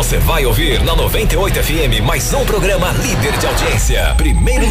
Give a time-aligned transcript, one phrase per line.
[0.00, 4.14] Você vai ouvir na 98 FM mais um programa líder de audiência.
[4.16, 4.66] Primeiro,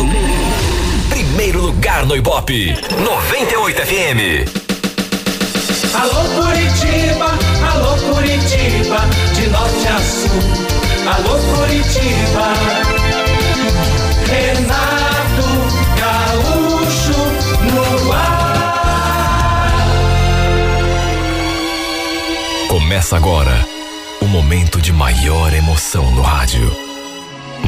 [1.07, 2.73] primeiro lugar no Ibope.
[2.97, 4.49] 98 FM.
[5.93, 7.37] Alô Curitiba,
[7.71, 9.01] alô Curitiba,
[9.35, 10.41] de norte a sul.
[11.13, 12.53] Alô Curitiba.
[14.25, 15.47] Renato
[15.99, 17.21] Gaúcho
[17.71, 18.57] no ar.
[22.67, 23.78] Começa agora
[24.29, 26.71] momento de maior emoção no rádio.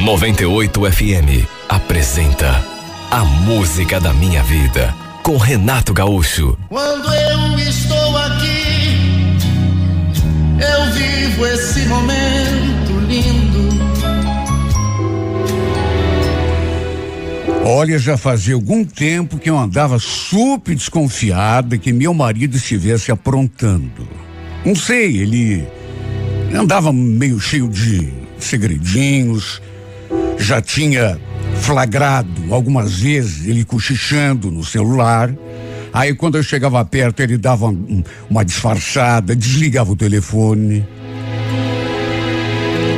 [0.00, 2.64] 98 FM apresenta
[3.10, 4.94] A Música da Minha Vida
[5.24, 6.56] com Renato Gaúcho.
[6.68, 9.36] Quando eu estou aqui,
[10.60, 13.72] eu vivo esse momento lindo.
[17.64, 24.08] Olha, já fazia algum tempo que eu andava super desconfiada que meu marido estivesse aprontando.
[24.64, 25.81] Não sei, ele
[26.54, 29.60] andava meio cheio de segredinhos,
[30.38, 31.18] já tinha
[31.60, 35.32] flagrado algumas vezes ele cochichando no celular.
[35.92, 40.86] Aí quando eu chegava perto, ele dava um, uma disfarçada, desligava o telefone.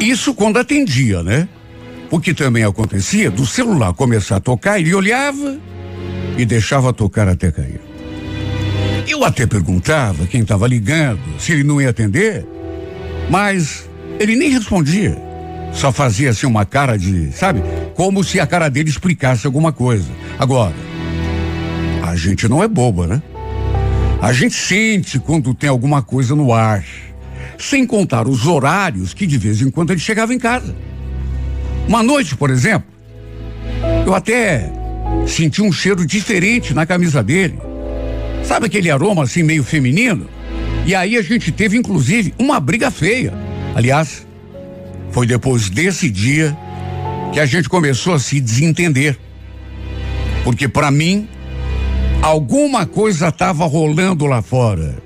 [0.00, 1.48] Isso quando atendia, né?
[2.10, 5.58] O que também acontecia do celular começar a tocar, ele olhava
[6.38, 7.80] e deixava tocar até cair.
[9.06, 12.46] Eu até perguntava quem estava ligando, se ele não ia atender,
[13.30, 15.16] mas ele nem respondia.
[15.72, 17.62] Só fazia assim uma cara de, sabe?
[17.94, 20.08] Como se a cara dele explicasse alguma coisa.
[20.38, 20.74] Agora,
[22.02, 23.22] a gente não é boba, né?
[24.22, 26.84] A gente sente quando tem alguma coisa no ar.
[27.58, 30.74] Sem contar os horários que de vez em quando ele chegava em casa.
[31.88, 32.88] Uma noite, por exemplo,
[34.06, 34.70] eu até
[35.26, 37.58] senti um cheiro diferente na camisa dele.
[38.44, 40.28] Sabe aquele aroma assim meio feminino?
[40.86, 43.32] E aí a gente teve inclusive uma briga feia.
[43.74, 44.26] Aliás,
[45.10, 46.56] foi depois desse dia
[47.32, 49.18] que a gente começou a se desentender.
[50.44, 51.26] Porque para mim,
[52.20, 55.02] alguma coisa estava rolando lá fora.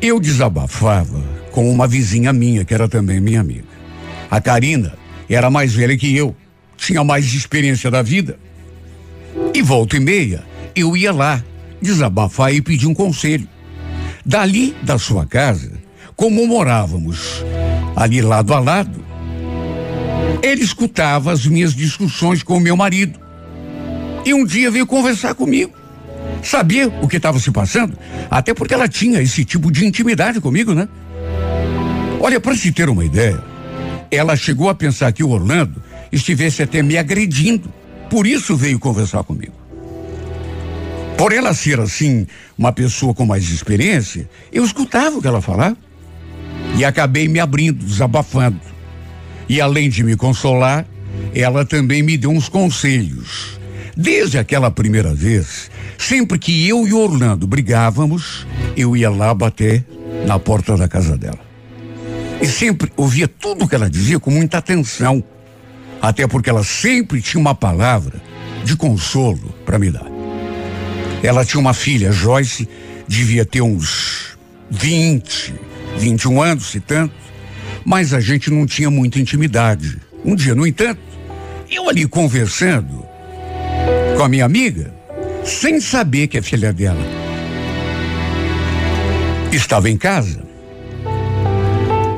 [0.00, 3.66] Eu desabafava com uma vizinha minha, que era também minha amiga.
[4.30, 4.96] A Karina
[5.28, 6.36] era mais velha que eu,
[6.76, 8.38] tinha mais experiência da vida.
[9.52, 10.44] E volta e meia,
[10.74, 11.42] eu ia lá
[11.82, 13.48] desabafar e pedir um conselho.
[14.28, 15.72] Dali da sua casa,
[16.14, 17.42] como morávamos
[17.96, 19.02] ali lado a lado,
[20.42, 23.18] ele escutava as minhas discussões com meu marido.
[24.26, 25.72] E um dia veio conversar comigo.
[26.42, 27.96] Sabia o que estava se passando?
[28.30, 30.86] Até porque ela tinha esse tipo de intimidade comigo, né?
[32.20, 33.42] Olha, para se ter uma ideia,
[34.10, 37.72] ela chegou a pensar que o Orlando estivesse até me agredindo.
[38.10, 39.57] Por isso veio conversar comigo.
[41.18, 45.76] Por ela ser assim, uma pessoa com mais experiência, eu escutava o que ela falava.
[46.76, 48.60] E acabei me abrindo, desabafando.
[49.48, 50.86] E além de me consolar,
[51.34, 53.58] ela também me deu uns conselhos.
[53.96, 55.68] Desde aquela primeira vez,
[55.98, 58.46] sempre que eu e Orlando brigávamos,
[58.76, 59.84] eu ia lá bater
[60.24, 61.40] na porta da casa dela.
[62.40, 65.24] E sempre ouvia tudo que ela dizia com muita atenção.
[66.00, 68.22] Até porque ela sempre tinha uma palavra
[68.64, 70.17] de consolo para me dar.
[71.22, 72.68] Ela tinha uma filha, Joyce,
[73.06, 74.38] devia ter uns
[74.70, 75.54] 20,
[75.98, 77.14] 21 anos, se tanto,
[77.84, 79.98] mas a gente não tinha muita intimidade.
[80.24, 81.00] Um dia, no entanto,
[81.70, 83.04] eu ali conversando
[84.16, 84.94] com a minha amiga,
[85.44, 87.02] sem saber que a filha dela
[89.52, 90.42] estava em casa,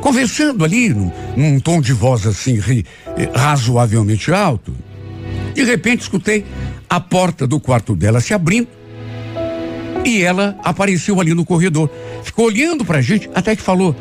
[0.02, 2.84] conversando ali num, num tom de voz assim ri,
[3.34, 4.74] razoavelmente alto,
[5.54, 6.44] de repente escutei
[6.88, 8.79] a porta do quarto dela se abrindo
[10.04, 11.90] e ela apareceu ali no corredor.
[12.22, 13.94] Ficou olhando pra gente até que falou: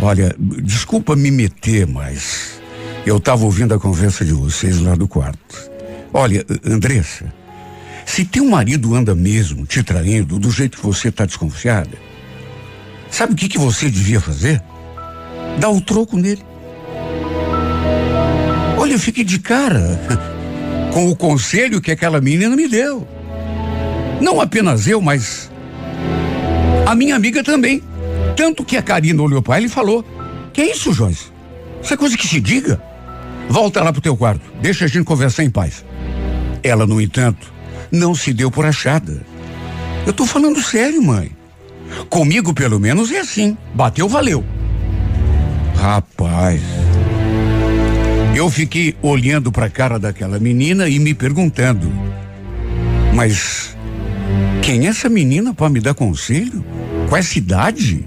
[0.00, 2.60] Olha, desculpa me meter, mas
[3.06, 5.70] eu estava ouvindo a conversa de vocês lá do quarto.
[6.12, 7.32] Olha, Andressa,
[8.06, 11.98] se teu marido anda mesmo te traindo do jeito que você está desconfiada,
[13.10, 14.62] sabe o que, que você devia fazer?
[15.58, 16.42] Dar o troco nele.
[18.78, 20.00] Olha, eu fiquei de cara
[20.92, 23.06] com o conselho que aquela menina me deu.
[24.20, 25.50] Não apenas eu, mas
[26.86, 27.82] a minha amiga também.
[28.36, 30.04] Tanto que a Karina olhou para ele e falou:
[30.52, 31.26] Que é isso, Joyce?
[31.82, 32.82] Isso é coisa que se diga.
[33.48, 35.84] Volta lá pro teu quarto, deixa a gente conversar em paz.
[36.62, 37.52] Ela, no entanto,
[37.90, 39.22] não se deu por achada.
[40.06, 41.30] Eu tô falando sério, mãe.
[42.10, 43.56] Comigo, pelo menos, é assim.
[43.74, 44.44] Bateu, valeu.
[45.76, 46.60] Rapaz.
[48.34, 51.90] Eu fiquei olhando para a cara daquela menina e me perguntando:
[53.14, 53.76] Mas
[54.62, 56.64] quem é essa menina para me dar conselho?
[57.08, 58.06] Com essa idade?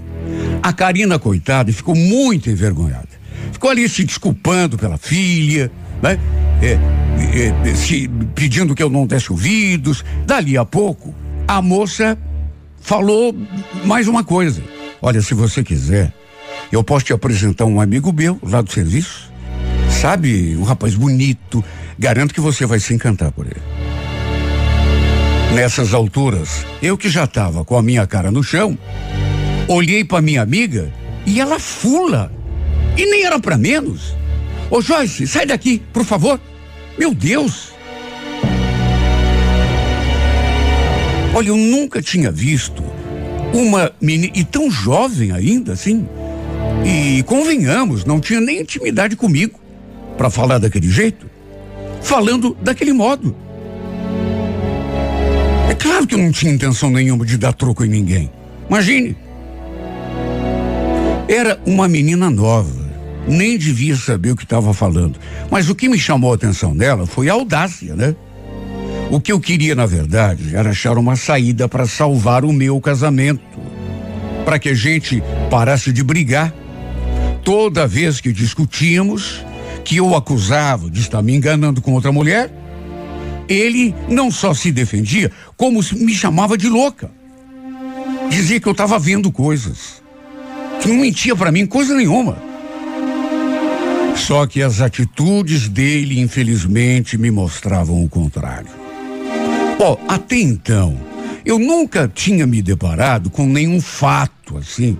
[0.62, 3.08] A Karina, coitada, ficou muito envergonhada.
[3.52, 5.70] ficou ali se desculpando pela filha,
[6.00, 6.18] né?
[6.62, 6.78] É,
[7.36, 10.04] é, é, se, pedindo que eu não desse ouvidos.
[10.24, 11.14] Dali a pouco,
[11.48, 12.16] a moça
[12.80, 13.34] falou
[13.84, 14.62] mais uma coisa.
[15.00, 16.12] Olha, se você quiser,
[16.70, 19.32] eu posso te apresentar um amigo meu lá do serviço.
[19.90, 21.64] Sabe, um rapaz bonito.
[21.98, 23.81] Garanto que você vai se encantar por ele.
[25.54, 28.76] Nessas alturas, eu que já estava com a minha cara no chão,
[29.68, 30.90] olhei para minha amiga
[31.26, 32.32] e ela fula.
[32.96, 34.14] E nem era para menos.
[34.70, 36.40] Ô Joyce, sai daqui, por favor.
[36.98, 37.70] Meu Deus!
[41.34, 42.82] Olha, eu nunca tinha visto
[43.52, 46.08] uma menina, e tão jovem ainda, assim.
[46.82, 49.60] E convenhamos, não tinha nem intimidade comigo
[50.16, 51.30] para falar daquele jeito,
[52.00, 53.36] falando daquele modo.
[55.82, 58.30] Claro que eu não tinha intenção nenhuma de dar troco em ninguém.
[58.68, 59.16] Imagine.
[61.28, 62.88] Era uma menina nova,
[63.26, 65.18] nem devia saber o que estava falando.
[65.50, 68.14] Mas o que me chamou a atenção dela foi a audácia, né?
[69.10, 73.42] O que eu queria, na verdade, era achar uma saída para salvar o meu casamento.
[74.44, 75.20] Para que a gente
[75.50, 76.54] parasse de brigar.
[77.44, 79.44] Toda vez que discutíamos,
[79.84, 82.61] que eu acusava de estar me enganando com outra mulher,
[83.48, 87.10] ele não só se defendia, como me chamava de louca.
[88.28, 90.02] Dizia que eu estava vendo coisas.
[90.80, 92.36] Que não mentia para mim coisa nenhuma.
[94.16, 98.70] Só que as atitudes dele, infelizmente, me mostravam o contrário.
[99.78, 100.96] Bom, até então,
[101.44, 104.96] eu nunca tinha me deparado com nenhum fato assim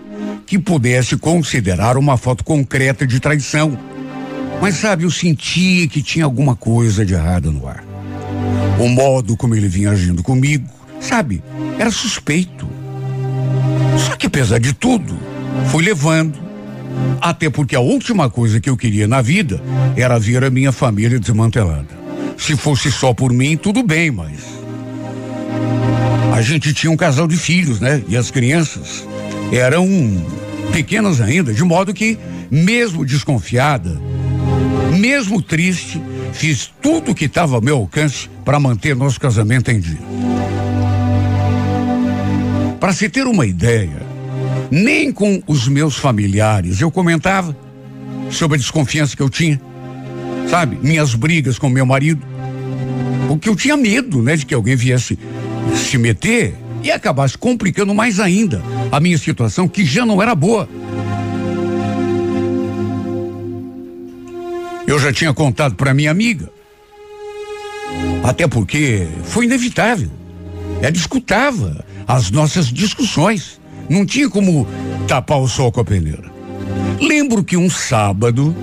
[0.47, 3.79] que pudesse considerar uma foto concreta de traição.
[4.61, 7.92] Mas sabe, eu sentia que tinha alguma coisa de errado no ar.
[8.79, 10.69] O modo como ele vinha agindo comigo,
[11.01, 11.43] sabe,
[11.79, 12.69] era suspeito.
[13.99, 15.19] Só que apesar de tudo,
[15.69, 16.39] fui levando.
[17.21, 19.63] Até porque a última coisa que eu queria na vida
[19.97, 21.89] era ver a minha família desmantelada.
[22.37, 24.61] Se fosse só por mim, tudo bem, mas.
[26.35, 28.03] A gente tinha um casal de filhos, né?
[28.09, 29.07] E as crianças
[29.53, 29.87] eram
[30.73, 32.19] pequenas ainda, de modo que,
[32.51, 34.01] mesmo desconfiada,
[34.99, 36.01] mesmo triste,
[36.33, 40.01] fiz tudo o que estava ao meu alcance para manter nosso casamento em dia.
[42.81, 44.03] Para se ter uma ideia,
[44.71, 47.57] nem com os meus familiares eu comentava
[48.31, 49.61] sobre a desconfiança que eu tinha,
[50.51, 50.79] sabe?
[50.83, 52.27] Minhas brigas com meu marido.
[53.29, 55.19] Porque eu tinha medo, né, de que alguém viesse
[55.77, 60.69] se meter e acabasse complicando mais ainda a minha situação, que já não era boa.
[64.93, 66.51] Eu já tinha contado para minha amiga.
[68.23, 70.11] Até porque foi inevitável.
[70.83, 73.59] Ela escutava as nossas discussões.
[73.89, 74.69] Não tinha como
[75.09, 76.31] tapar o sol com a peneira.
[77.01, 78.55] Lembro que um sábado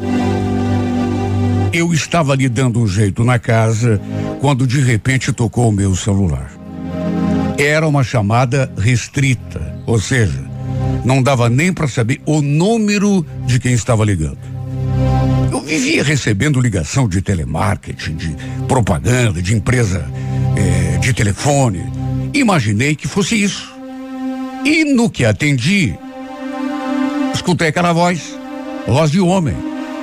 [1.74, 4.00] eu estava ali dando um jeito na casa
[4.40, 6.52] quando de repente tocou o meu celular.
[7.58, 10.46] Era uma chamada restrita, ou seja,
[11.04, 14.59] não dava nem para saber o número de quem estava ligando.
[15.70, 18.36] Vivia recebendo ligação de telemarketing, de
[18.68, 20.04] propaganda, de empresa
[20.58, 21.86] eh, de telefone.
[22.34, 23.72] Imaginei que fosse isso.
[24.66, 25.94] E no que atendi,
[27.36, 28.36] escutei aquela voz,
[28.88, 29.54] voz de homem.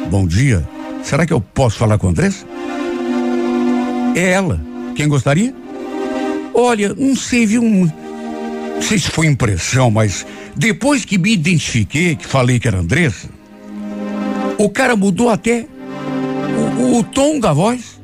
[0.09, 0.65] Bom dia.
[1.03, 2.47] Será que eu posso falar com a Andressa?
[4.15, 4.65] É ela.
[4.95, 5.53] Quem gostaria?
[6.55, 7.65] Olha, não sei, viu?
[7.65, 7.91] Não
[8.81, 13.36] sei se foi impressão, mas depois que me identifiquei, que falei que era Andressa,
[14.59, 15.67] o cara mudou até
[16.79, 18.01] o, o tom da voz.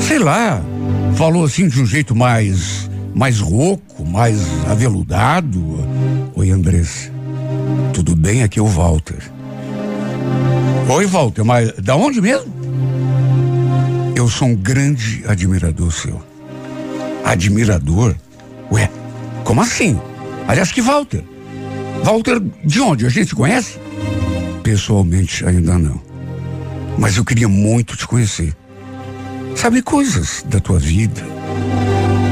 [0.00, 0.62] Sei lá,
[1.14, 5.78] falou assim de um jeito mais mais rouco, mais aveludado.
[6.34, 7.12] Oi, Andressa.
[7.92, 8.42] Tudo bem?
[8.42, 9.22] Aqui é o Walter.
[10.88, 12.52] Oi, Walter, mas da onde mesmo?
[14.16, 16.20] Eu sou um grande admirador seu.
[17.24, 18.14] Admirador?
[18.70, 18.90] Ué,
[19.44, 19.98] como assim?
[20.46, 21.24] Aliás, que Walter?
[22.02, 23.06] Walter de onde?
[23.06, 23.78] A gente se conhece?
[24.64, 26.00] Pessoalmente, ainda não.
[26.98, 28.56] Mas eu queria muito te conhecer.
[29.54, 31.22] Saber coisas da tua vida.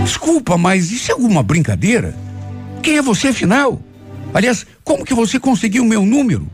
[0.03, 2.17] Desculpa, mas isso é alguma brincadeira?
[2.83, 3.83] Quem é você, afinal?
[4.33, 6.49] Aliás, como que você conseguiu o meu número?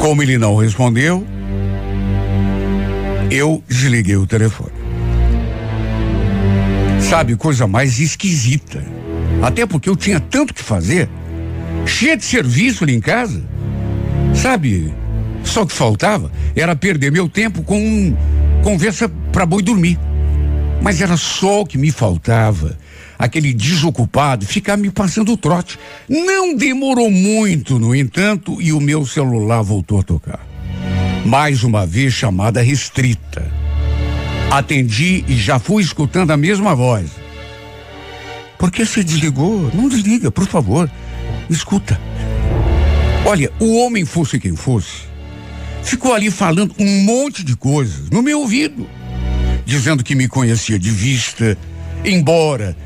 [0.00, 1.26] Como ele não respondeu,
[3.30, 4.72] eu desliguei o telefone.
[6.98, 8.82] Sabe, coisa mais esquisita.
[9.42, 11.10] Até porque eu tinha tanto que fazer,
[11.84, 13.51] cheia de serviço ali em casa.
[14.34, 14.92] Sabe?
[15.44, 18.16] Só que faltava era perder meu tempo com
[18.62, 19.98] conversa para boi dormir.
[20.80, 22.76] Mas era só o que me faltava.
[23.18, 25.78] Aquele desocupado ficar me passando o trote.
[26.08, 30.40] Não demorou muito, no entanto, e o meu celular voltou a tocar.
[31.24, 33.48] Mais uma vez chamada restrita.
[34.50, 37.10] Atendi e já fui escutando a mesma voz.
[38.58, 39.70] Por que você desligou?
[39.72, 40.90] Não desliga, por favor.
[41.48, 42.00] Escuta.
[43.24, 45.04] Olha, o homem fosse quem fosse,
[45.82, 48.86] ficou ali falando um monte de coisas no meu ouvido,
[49.64, 51.56] dizendo que me conhecia de vista,
[52.04, 52.76] embora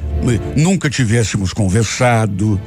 [0.55, 2.61] nunca tivéssemos conversado,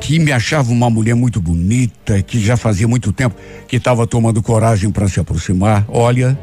[0.00, 3.36] que me achava uma mulher muito bonita, que já fazia muito tempo
[3.68, 5.84] que estava tomando coragem para se aproximar.
[5.88, 6.38] Olha,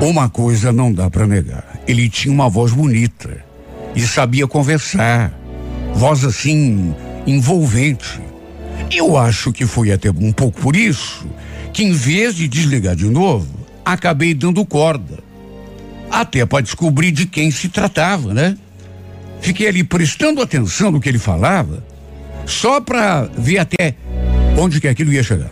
[0.00, 1.80] uma coisa não dá para negar.
[1.86, 3.44] Ele tinha uma voz bonita
[3.94, 5.32] e sabia conversar.
[5.94, 6.92] Voz assim,
[7.26, 8.20] envolvente.
[8.94, 11.26] Eu acho que foi até um pouco por isso
[11.72, 13.48] que, em vez de desligar de novo,
[13.82, 15.18] acabei dando corda.
[16.10, 18.56] Até para descobrir de quem se tratava, né?
[19.40, 21.82] Fiquei ali prestando atenção no que ele falava,
[22.44, 23.94] só para ver até
[24.58, 25.50] onde que aquilo ia chegar.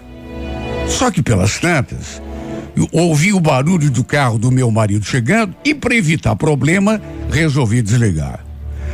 [0.87, 2.21] Só que pelas tantas,
[2.93, 8.45] ouvi o barulho do carro do meu marido chegando e, para evitar problema, resolvi desligar.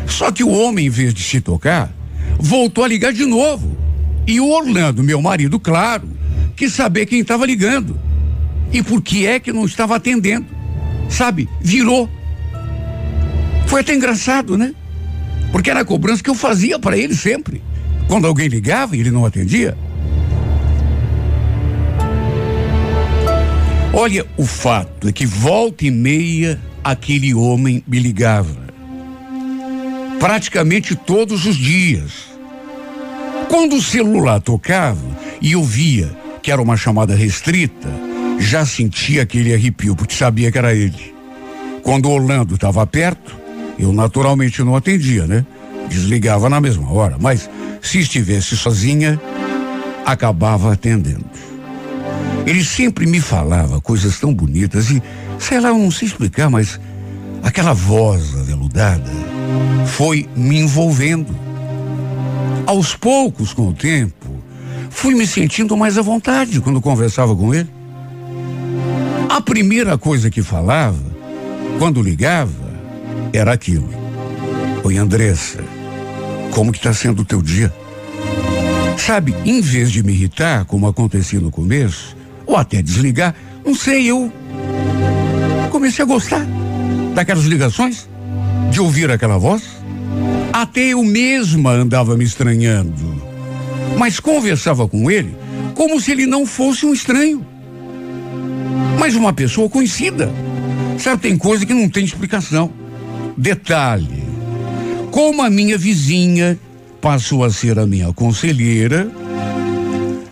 [0.06, 1.92] Só que o homem, em vez de se tocar,
[2.38, 3.85] voltou a ligar de novo.
[4.26, 6.08] E o Orlando, meu marido, claro,
[6.56, 7.98] quis saber quem estava ligando.
[8.72, 10.46] E por que é que não estava atendendo.
[11.08, 12.10] Sabe, virou.
[13.66, 14.74] Foi até engraçado, né?
[15.52, 17.62] Porque era a cobrança que eu fazia para ele sempre.
[18.08, 19.76] Quando alguém ligava e ele não atendia.
[23.92, 28.66] Olha, o fato é que volta e meia aquele homem me ligava.
[30.20, 32.35] Praticamente todos os dias.
[33.48, 35.00] Quando o celular tocava
[35.40, 36.10] e eu via
[36.42, 37.88] que era uma chamada restrita,
[38.38, 41.14] já sentia aquele arrepio, porque sabia que era ele.
[41.82, 43.36] Quando o Orlando estava perto,
[43.78, 45.44] eu naturalmente não atendia, né?
[45.88, 47.48] Desligava na mesma hora, mas
[47.80, 49.20] se estivesse sozinha,
[50.04, 51.24] acabava atendendo.
[52.46, 55.02] Ele sempre me falava coisas tão bonitas e,
[55.38, 56.80] sei lá, eu não sei explicar, mas
[57.42, 59.10] aquela voz aveludada
[59.86, 61.45] foi me envolvendo.
[62.66, 64.42] Aos poucos, com o tempo,
[64.90, 67.70] fui me sentindo mais à vontade quando conversava com ele.
[69.28, 70.98] A primeira coisa que falava,
[71.78, 72.52] quando ligava,
[73.32, 73.88] era aquilo.
[74.82, 75.62] Oi, Andressa,
[76.50, 77.72] como que está sendo o teu dia?
[78.96, 84.10] Sabe, em vez de me irritar, como acontecia no começo, ou até desligar, não sei,
[84.10, 84.32] eu
[85.70, 86.44] comecei a gostar
[87.14, 88.08] daquelas ligações,
[88.70, 89.62] de ouvir aquela voz.
[90.56, 93.22] Até eu mesma andava me estranhando.
[93.98, 95.36] Mas conversava com ele
[95.74, 97.46] como se ele não fosse um estranho.
[98.98, 100.32] Mas uma pessoa conhecida.
[100.98, 102.72] Sabe, tem coisa que não tem explicação.
[103.36, 104.24] Detalhe:
[105.10, 106.58] como a minha vizinha
[107.02, 109.10] passou a ser a minha conselheira,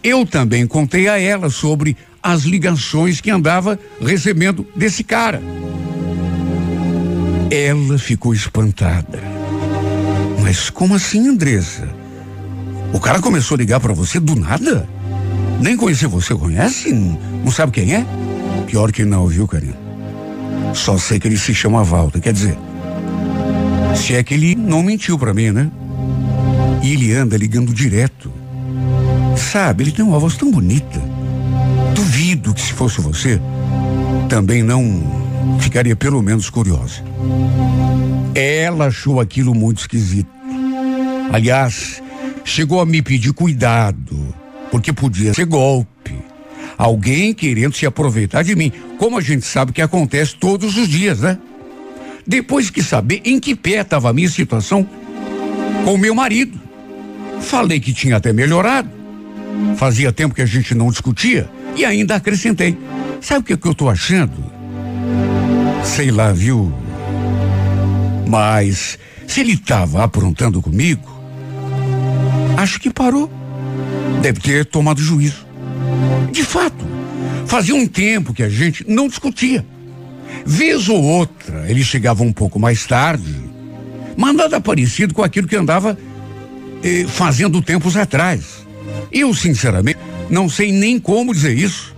[0.03, 5.43] eu também contei a ela sobre as ligações que andava recebendo desse cara.
[7.51, 9.34] Ela ficou espantada.
[10.55, 11.89] Mas como assim, Andressa?
[12.93, 14.89] O cara começou a ligar para você do nada?
[15.61, 16.93] Nem conhecer você, conhece?
[16.93, 18.07] Não sabe quem é?
[18.65, 19.77] Pior que não, viu, Karina?
[20.73, 22.21] Só sei que ele se chama Walter.
[22.21, 22.57] Quer dizer,
[23.97, 25.69] se é que ele não mentiu para mim, né?
[26.85, 28.31] E ele anda ligando direto.
[29.37, 31.03] Sabe, ele tem uma voz tão bonita.
[31.97, 33.41] Duvido que se fosse você,
[34.29, 35.03] também não
[35.59, 37.03] ficaria pelo menos curiosa.
[38.37, 40.34] Ela achou aquilo muito esquisito.
[41.33, 42.03] Aliás,
[42.45, 44.35] chegou a me pedir cuidado,
[44.71, 46.15] porque podia ser golpe.
[46.77, 51.21] Alguém querendo se aproveitar de mim, como a gente sabe que acontece todos os dias,
[51.21, 51.39] né?
[52.27, 54.87] Depois que saber em que pé estava a minha situação
[55.85, 56.59] com o meu marido.
[57.41, 58.89] Falei que tinha até melhorado.
[59.77, 62.77] Fazia tempo que a gente não discutia e ainda acrescentei.
[63.21, 64.33] Sabe o que, que eu tô achando?
[65.85, 66.73] Sei lá, viu?
[68.27, 71.14] Mas se ele estava aprontando comigo,
[72.65, 73.31] acho que parou.
[74.23, 75.47] Deve ter tomado juízo.
[76.33, 76.85] De fato,
[77.47, 79.65] fazia um tempo que a gente não discutia.
[80.45, 83.35] Vez ou outra, ele chegava um pouco mais tarde,
[84.17, 85.97] mas nada parecido com aquilo que andava
[86.83, 88.67] eh, fazendo tempos atrás.
[89.13, 89.99] Eu, sinceramente,
[90.31, 91.95] não sei nem como dizer isso,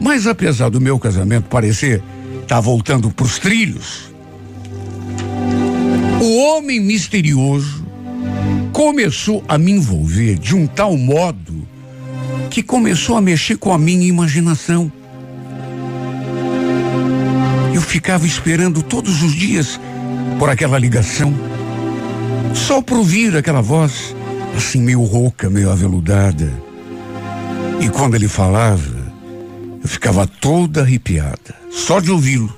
[0.00, 2.02] mas apesar do meu casamento parecer
[2.42, 4.12] estar tá voltando para os trilhos,
[6.20, 7.77] o homem misterioso
[8.78, 11.66] começou a me envolver de um tal modo
[12.48, 14.90] que começou a mexer com a minha imaginação.
[17.74, 19.80] Eu ficava esperando todos os dias
[20.38, 21.34] por aquela ligação,
[22.54, 24.14] só por ouvir aquela voz,
[24.56, 26.48] assim meio rouca, meio aveludada.
[27.80, 29.12] E quando ele falava,
[29.82, 32.56] eu ficava toda arrepiada, só de ouvi-lo.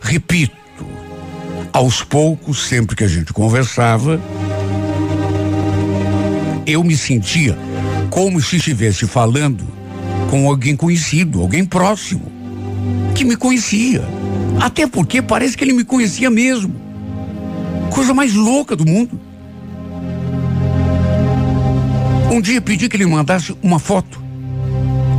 [0.00, 0.54] Repito,
[1.72, 4.20] aos poucos, sempre que a gente conversava,
[6.66, 7.56] eu me sentia
[8.10, 9.64] como se estivesse falando
[10.30, 12.22] com alguém conhecido, alguém próximo,
[13.14, 14.04] que me conhecia.
[14.60, 16.74] Até porque parece que ele me conhecia mesmo.
[17.90, 19.20] Coisa mais louca do mundo.
[22.30, 24.20] Um dia pedi que ele mandasse uma foto,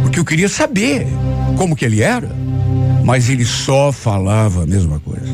[0.01, 1.07] porque eu queria saber
[1.57, 2.29] como que ele era,
[3.05, 5.31] mas ele só falava a mesma coisa.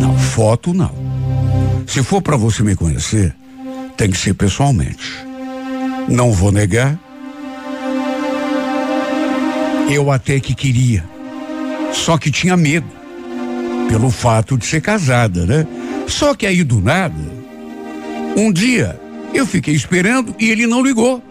[0.00, 0.94] Não, foto não.
[1.86, 3.34] Se for para você me conhecer,
[3.96, 5.25] tem que ser pessoalmente.
[6.08, 6.98] Não vou negar.
[9.90, 11.04] Eu até que queria.
[11.92, 12.86] Só que tinha medo.
[13.88, 15.66] Pelo fato de ser casada, né?
[16.06, 17.14] Só que aí do nada,
[18.36, 19.00] um dia
[19.32, 21.22] eu fiquei esperando e ele não ligou.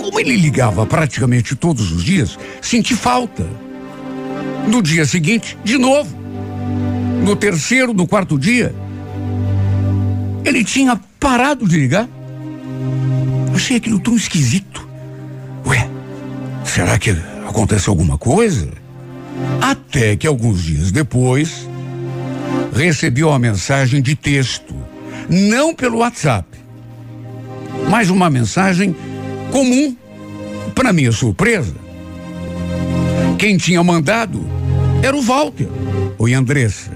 [0.00, 3.46] Como ele ligava praticamente todos os dias, senti falta.
[4.68, 6.14] No dia seguinte, de novo.
[7.24, 8.74] No terceiro, no quarto dia,
[10.44, 12.08] ele tinha parado de ligar.
[13.54, 14.86] Achei aquilo tão esquisito.
[15.66, 15.88] Ué,
[16.64, 17.10] será que
[17.48, 18.68] aconteceu alguma coisa?
[19.60, 21.68] Até que alguns dias depois,
[22.74, 24.74] recebi uma mensagem de texto,
[25.28, 26.48] não pelo WhatsApp,
[27.88, 28.94] mas uma mensagem
[29.50, 29.96] comum.
[30.74, 31.74] Para minha surpresa,
[33.38, 34.44] quem tinha mandado
[35.02, 35.68] era o Walter.
[36.18, 36.90] Oi, Andressa.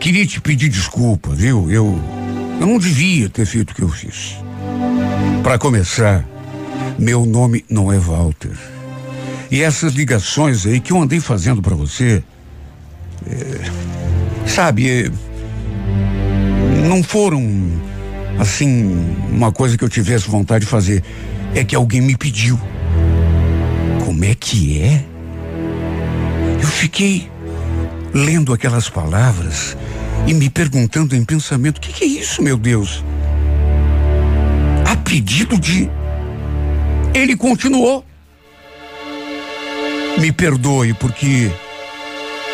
[0.00, 1.70] Queria te pedir desculpa, viu?
[1.70, 2.00] Eu,
[2.60, 4.43] eu não devia ter feito o que eu fiz.
[5.44, 6.26] Para começar,
[6.98, 8.56] meu nome não é Walter.
[9.50, 12.24] E essas ligações aí que eu andei fazendo para você,
[13.26, 15.10] é, sabe, é,
[16.88, 17.42] não foram
[18.38, 18.90] assim
[19.30, 21.04] uma coisa que eu tivesse vontade de fazer.
[21.54, 22.58] É que alguém me pediu.
[24.02, 25.04] Como é que é?
[26.58, 27.30] Eu fiquei
[28.14, 29.76] lendo aquelas palavras
[30.26, 33.04] e me perguntando em pensamento: o que, que é isso, meu Deus?
[35.04, 35.88] Pedido de.
[37.14, 38.04] Ele continuou.
[40.18, 41.50] Me perdoe, porque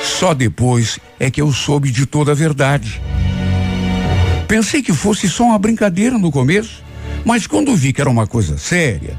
[0.03, 3.01] só depois é que eu soube de toda a verdade.
[4.49, 6.83] Pensei que fosse só uma brincadeira no começo,
[7.25, 9.17] mas quando vi que era uma coisa séria,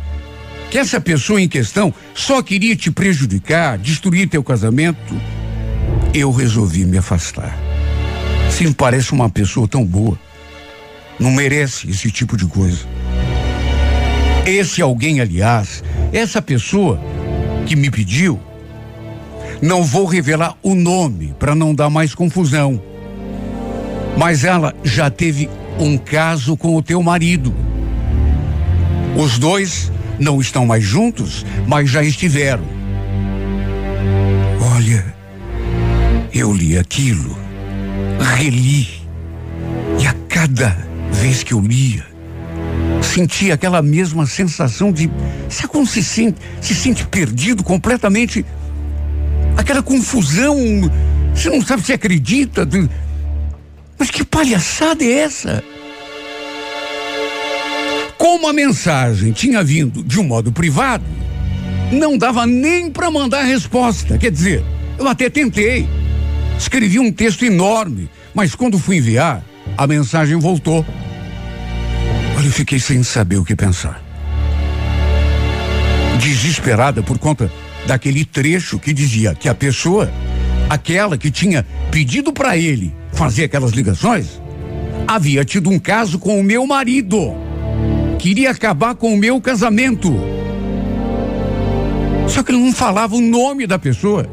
[0.70, 5.16] que essa pessoa em questão só queria te prejudicar, destruir teu casamento,
[6.14, 7.58] eu resolvi me afastar.
[8.50, 10.20] Se me parece uma pessoa tão boa,
[11.20, 12.86] não merece esse tipo de coisa.
[14.46, 17.00] Esse alguém, aliás, essa pessoa
[17.66, 18.40] que me pediu,
[19.62, 22.82] não vou revelar o nome para não dar mais confusão.
[24.18, 25.48] Mas ela já teve
[25.80, 27.54] um caso com o teu marido.
[29.16, 32.64] Os dois não estão mais juntos, mas já estiveram.
[34.76, 35.14] Olha,
[36.34, 37.38] eu li aquilo,
[38.20, 38.88] reli,
[40.00, 40.76] e a cada
[41.12, 42.11] vez que eu lia,
[43.02, 45.10] sentia aquela mesma sensação de.
[45.50, 48.46] Sabe como se sente, se sente perdido completamente?
[49.58, 50.58] Aquela confusão.
[51.34, 52.68] Você não sabe se acredita.
[53.98, 55.64] Mas que palhaçada é essa?
[58.18, 61.04] Como a mensagem tinha vindo de um modo privado,
[61.92, 64.18] não dava nem para mandar resposta.
[64.18, 64.64] Quer dizer,
[64.98, 65.88] eu até tentei.
[66.58, 69.44] Escrevi um texto enorme, mas quando fui enviar,
[69.78, 70.86] a mensagem voltou.
[72.42, 74.02] Olha, eu fiquei sem saber o que pensar.
[76.18, 77.52] Desesperada por conta
[77.86, 80.12] daquele trecho que dizia que a pessoa,
[80.68, 84.42] aquela que tinha pedido para ele fazer aquelas ligações,
[85.08, 87.36] havia tido um caso com o meu marido.
[88.18, 90.12] Queria acabar com o meu casamento.
[92.28, 94.28] Só que ele não falava o nome da pessoa.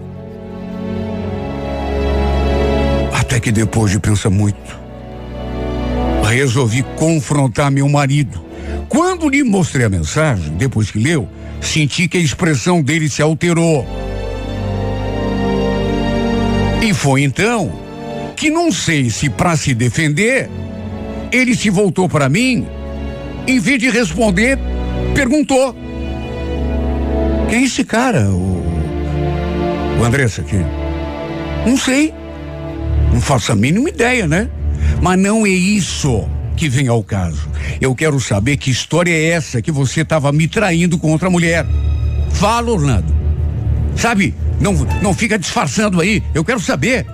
[3.13, 4.88] Até que depois de pensar muito,
[6.39, 8.41] resolvi confrontar meu marido.
[8.89, 11.29] Quando lhe mostrei a mensagem, depois que leu,
[11.61, 13.87] senti que a expressão dele se alterou.
[16.81, 17.73] E foi então
[18.37, 20.49] que não sei se para se defender,
[21.33, 22.67] ele se voltou para mim,
[23.47, 24.59] em vez de responder,
[25.15, 25.75] perguntou:
[27.51, 28.31] Quem é esse cara?
[28.31, 28.63] O,
[30.01, 30.65] o Andressa aqui.
[31.67, 32.15] Não sei.
[33.13, 34.49] Não faço a mínima ideia, né?
[35.01, 37.49] Mas não é isso que vem ao caso.
[37.81, 41.65] Eu quero saber que história é essa que você estava me traindo com outra mulher.
[42.33, 43.15] Fala, Orlando.
[43.97, 46.23] Sabe, Não, não fica disfarçando aí.
[46.35, 47.07] Eu quero saber.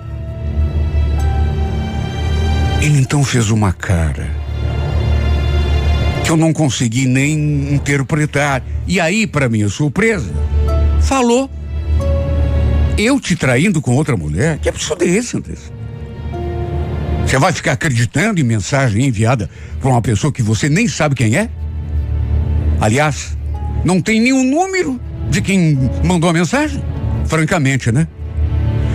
[2.81, 4.29] Ele então fez uma cara
[6.23, 8.63] que eu não consegui nem interpretar.
[8.87, 10.33] E aí, para minha surpresa,
[11.01, 11.49] falou.
[12.97, 14.57] Eu te traindo com outra mulher?
[14.57, 15.74] Que absurdo é esse, Andressa?
[17.25, 21.35] Você vai ficar acreditando em mensagem enviada para uma pessoa que você nem sabe quem
[21.35, 21.49] é?
[22.79, 23.35] Aliás,
[23.83, 26.81] não tem nenhum número de quem mandou a mensagem?
[27.25, 28.07] Francamente, né?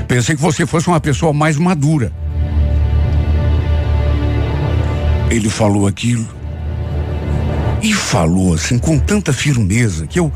[0.06, 2.12] Pensei que você fosse uma pessoa mais madura.
[5.28, 6.26] Ele falou aquilo.
[7.82, 10.32] E falou assim com tanta firmeza que eu.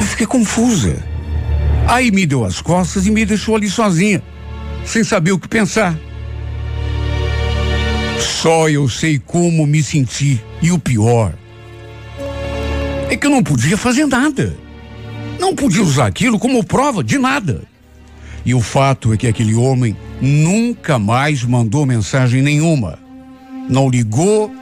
[0.00, 0.96] Eu fiquei confusa.
[1.86, 4.22] Aí me deu as costas e me deixou ali sozinha,
[4.84, 5.96] sem saber o que pensar.
[8.22, 10.40] Só eu sei como me senti.
[10.60, 11.34] E o pior
[13.10, 14.56] é que eu não podia fazer nada.
[15.38, 17.62] Não podia usar aquilo como prova de nada.
[18.44, 22.98] E o fato é que aquele homem nunca mais mandou mensagem nenhuma.
[23.68, 24.52] Não ligou,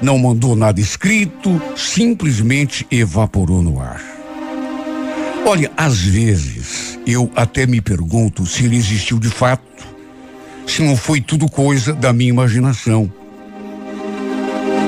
[0.00, 4.00] não mandou nada escrito, simplesmente evaporou no ar.
[5.46, 9.93] Olha, às vezes eu até me pergunto se ele existiu de fato,
[10.66, 13.10] se não foi tudo coisa da minha imaginação.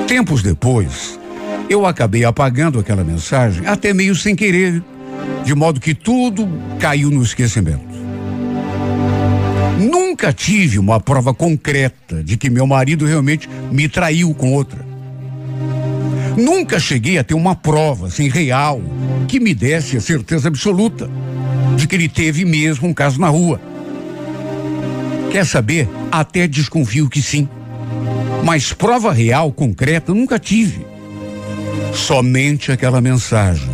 [0.07, 1.19] Tempos depois,
[1.69, 4.81] eu acabei apagando aquela mensagem, até meio sem querer,
[5.43, 6.47] de modo que tudo
[6.79, 7.97] caiu no esquecimento.
[9.79, 14.85] Nunca tive uma prova concreta de que meu marido realmente me traiu com outra.
[16.35, 18.81] Nunca cheguei a ter uma prova, assim, real,
[19.27, 21.09] que me desse a certeza absoluta
[21.75, 23.59] de que ele teve mesmo um caso na rua.
[25.37, 25.87] Quer saber?
[26.11, 27.47] Até desconfio que sim.
[28.43, 30.83] Mas prova real, concreta, nunca tive.
[31.93, 33.69] Somente aquela mensagem.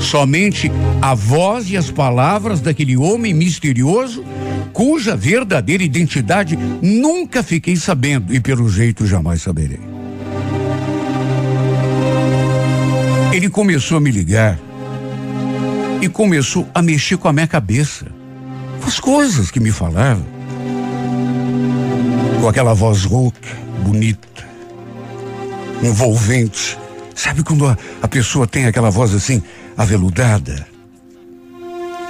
[0.00, 4.24] Somente a voz e as palavras daquele homem misterioso,
[4.72, 9.80] cuja verdadeira identidade nunca fiquei sabendo e pelo jeito jamais saberei.
[13.34, 14.58] Ele começou a me ligar
[16.00, 18.06] e começou a mexer com a minha cabeça.
[18.86, 20.35] As coisas que me falava.
[22.48, 23.48] Aquela voz rouca,
[23.84, 24.46] bonita,
[25.82, 26.78] envolvente.
[27.14, 29.42] Sabe quando a, a pessoa tem aquela voz assim,
[29.76, 30.66] aveludada?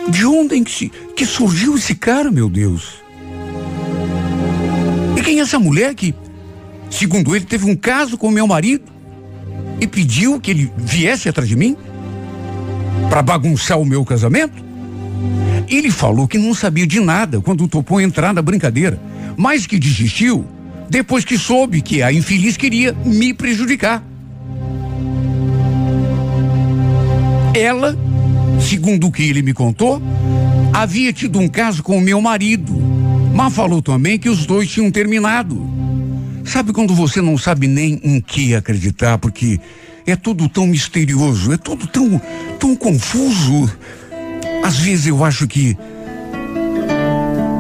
[0.09, 3.03] De onde em que, se, que surgiu esse cara, meu Deus?
[5.17, 6.15] E quem é essa mulher que,
[6.91, 8.85] segundo ele, teve um caso com meu marido
[9.81, 11.77] e pediu que ele viesse atrás de mim?
[13.09, 14.65] Para bagunçar o meu casamento?
[15.69, 19.01] Ele falou que não sabia de nada quando topou entrar na brincadeira,
[19.37, 20.47] mas que desistiu
[20.89, 24.03] depois que soube que a infeliz queria me prejudicar.
[27.55, 27.99] Ela,
[28.61, 30.01] segundo o que ele me contou,
[30.73, 32.73] havia tido um caso com o meu marido,
[33.35, 35.69] mas falou também que os dois tinham terminado.
[36.45, 39.59] Sabe quando você não sabe nem em que acreditar, porque
[40.07, 42.21] é tudo tão misterioso, é tudo tão,
[42.61, 43.71] tão confuso.
[44.63, 45.77] Às vezes eu acho que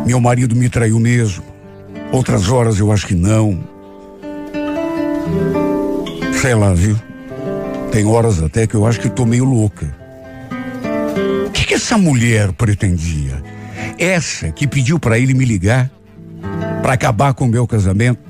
[0.06, 1.55] meu marido me traiu mesmo.
[2.12, 3.58] Outras horas eu acho que não.
[6.40, 6.96] Sei lá, viu?
[7.90, 9.94] Tem horas até que eu acho que estou meio louca.
[11.46, 13.42] O que, que essa mulher pretendia?
[13.98, 15.90] Essa que pediu para ele me ligar
[16.82, 18.20] para acabar com o meu casamento?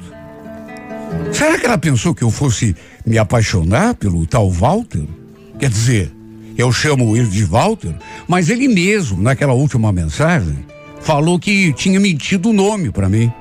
[1.33, 5.05] Será que ela pensou que eu fosse me apaixonar pelo tal Walter?
[5.59, 6.12] Quer dizer,
[6.57, 7.95] eu chamo ele de Walter,
[8.27, 10.65] mas ele mesmo, naquela última mensagem,
[11.01, 13.33] falou que tinha mentido o nome para mim.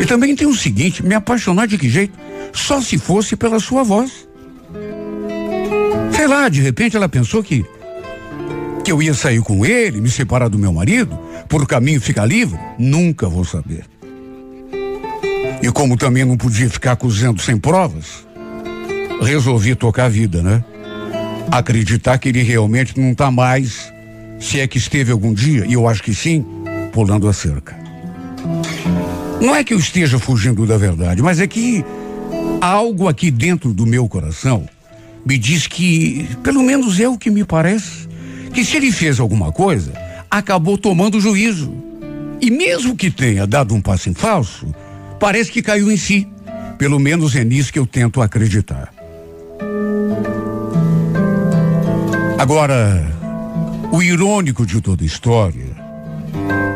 [0.00, 2.18] E também tem o seguinte: me apaixonar de que jeito?
[2.52, 4.26] Só se fosse pela sua voz.
[6.16, 7.64] Sei lá, de repente ela pensou que
[8.82, 12.58] que eu ia sair com ele, me separar do meu marido, por caminho ficar livre?
[12.78, 13.84] Nunca vou saber.
[15.62, 18.26] E como também não podia ficar acusando sem provas,
[19.20, 20.64] resolvi tocar a vida, né?
[21.50, 23.92] Acreditar que ele realmente não está mais,
[24.38, 26.44] se é que esteve algum dia, e eu acho que sim,
[26.92, 27.78] pulando a cerca.
[29.40, 31.84] Não é que eu esteja fugindo da verdade, mas é que
[32.60, 34.68] algo aqui dentro do meu coração
[35.24, 38.08] me diz que, pelo menos é o que me parece,
[38.52, 39.92] que se ele fez alguma coisa,
[40.30, 41.72] acabou tomando juízo.
[42.40, 44.74] E mesmo que tenha dado um passo em falso,
[45.18, 46.26] parece que caiu em si.
[46.78, 48.92] Pelo menos é nisso que eu tento acreditar.
[52.38, 53.06] Agora,
[53.92, 55.76] o irônico de toda a história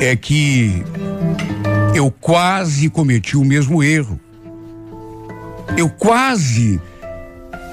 [0.00, 0.82] é que
[1.94, 4.18] eu quase cometi o mesmo erro.
[5.76, 6.80] Eu quase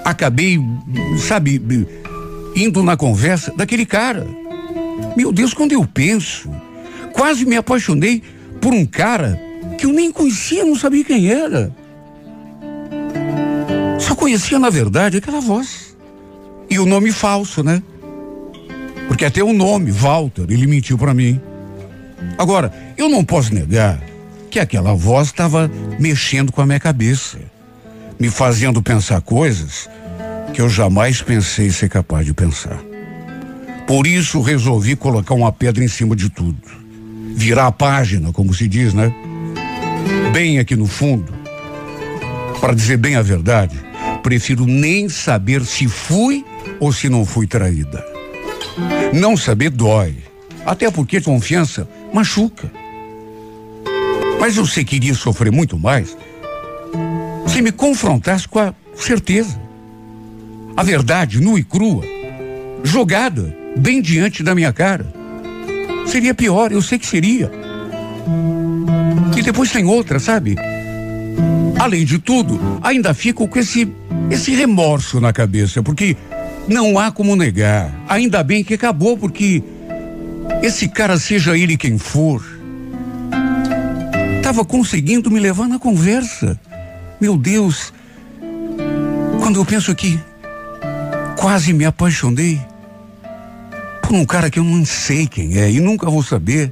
[0.06, 0.60] acabei,
[1.18, 1.60] sabe,
[2.56, 4.28] indo na conversa daquele cara.
[5.18, 6.50] Meu Deus, quando eu penso,
[7.14, 8.22] quase me apaixonei
[8.62, 9.42] por um cara
[9.78, 11.76] que eu nem conhecia, não sabia quem era.
[14.00, 15.98] Só conhecia, na verdade, aquela voz.
[16.70, 17.82] E o nome falso, né?
[19.08, 21.42] Porque até o nome, Walter, ele mentiu para mim.
[22.38, 24.11] Agora, eu não posso negar
[24.52, 27.40] que aquela voz estava mexendo com a minha cabeça,
[28.20, 29.90] me fazendo pensar coisas
[30.54, 32.78] que eu jamais pensei ser capaz de pensar.
[33.88, 36.62] Por isso resolvi colocar uma pedra em cima de tudo.
[37.34, 39.14] Virar a página, como se diz, né?
[40.34, 41.34] Bem aqui no fundo.
[42.60, 43.80] Para dizer bem a verdade,
[44.22, 46.46] prefiro nem saber se fui
[46.78, 48.06] ou se não fui traída.
[49.14, 50.18] Não saber dói.
[50.66, 52.81] Até porque confiança machuca.
[54.41, 56.17] Mas eu sei que iria sofrer muito mais
[57.45, 59.62] se me confrontasse com a certeza.
[60.75, 62.04] A verdade nua e crua,
[62.84, 65.06] jogada bem diante da minha cara.
[66.08, 67.51] Seria pior, eu sei que seria.
[69.38, 70.56] E depois tem outra, sabe?
[71.77, 73.88] Além de tudo, ainda fico com esse
[74.32, 76.17] esse remorso na cabeça, porque
[76.67, 77.93] não há como negar.
[78.10, 79.62] Ainda bem que acabou, porque
[80.63, 82.43] esse cara, seja ele quem for,
[84.52, 86.60] estava conseguindo me levar na conversa.
[87.22, 87.94] Meu Deus,
[89.40, 90.20] quando eu penso que
[91.38, 92.60] quase me apaixonei
[94.02, 96.70] por um cara que eu não sei quem é e nunca vou saber.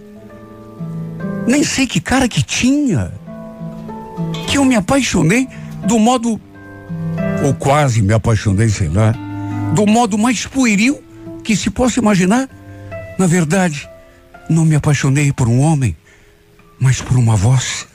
[1.48, 3.14] Nem sei que cara que tinha.
[4.46, 5.48] Que eu me apaixonei
[5.86, 6.40] do modo.
[7.46, 9.14] Ou quase me apaixonei, sei lá.
[9.74, 11.02] Do modo mais pueril
[11.46, 12.50] que se possa imaginar.
[13.18, 13.88] Na verdade,
[14.50, 15.96] não me apaixonei por um homem,
[16.80, 17.89] mas por uma voz.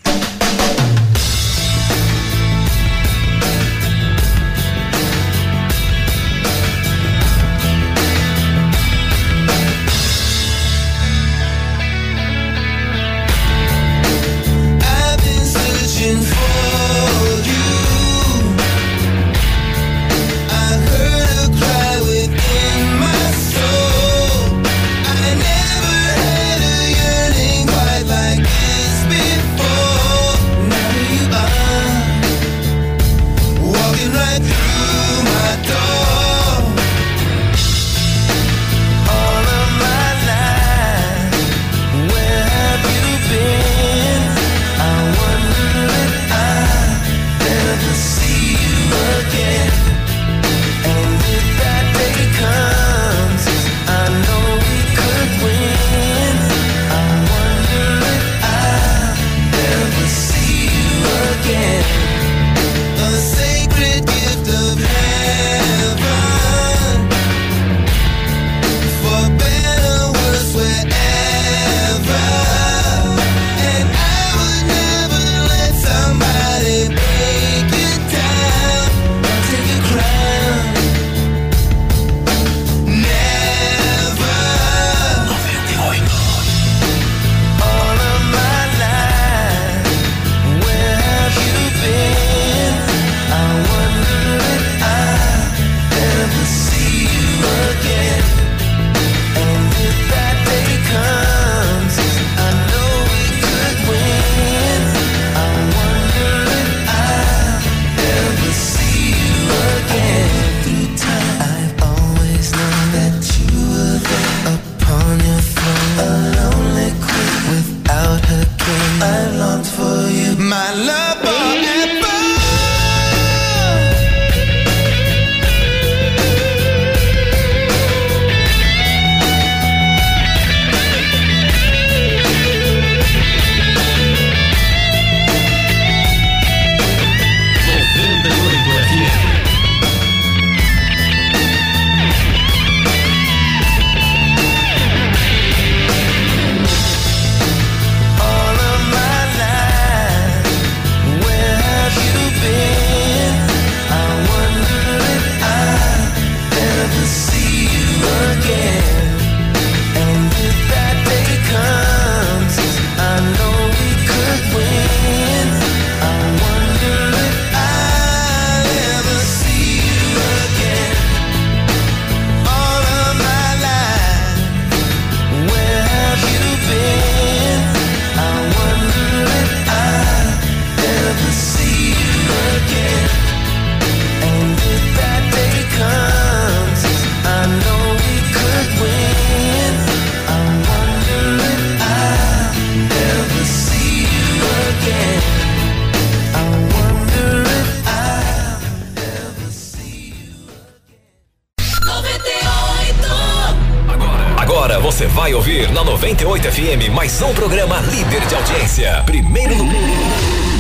[207.15, 209.03] Mais um programa líder de audiência.
[209.07, 209.55] Primeiro,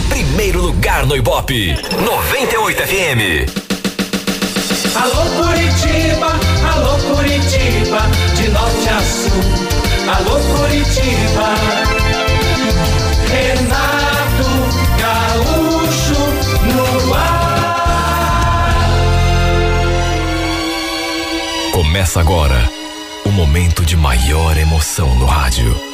[0.09, 1.75] primeiro lugar no Ibope.
[1.75, 3.51] 98 FM.
[4.95, 6.29] Alô Curitiba,
[6.73, 8.03] alô Curitiba,
[8.37, 9.43] de norte a sul.
[10.14, 11.55] Alô Curitiba.
[13.33, 14.47] Renato
[15.01, 16.23] Gaúcho
[16.73, 17.64] no ar.
[21.73, 22.71] Começa agora
[23.25, 25.94] o momento de maior emoção no rádio.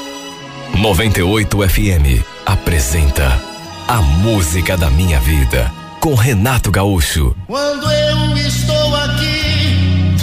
[0.81, 3.38] 98 FM apresenta
[3.87, 7.37] A Música da Minha Vida com Renato Gaúcho.
[7.47, 10.16] Quando eu estou aqui,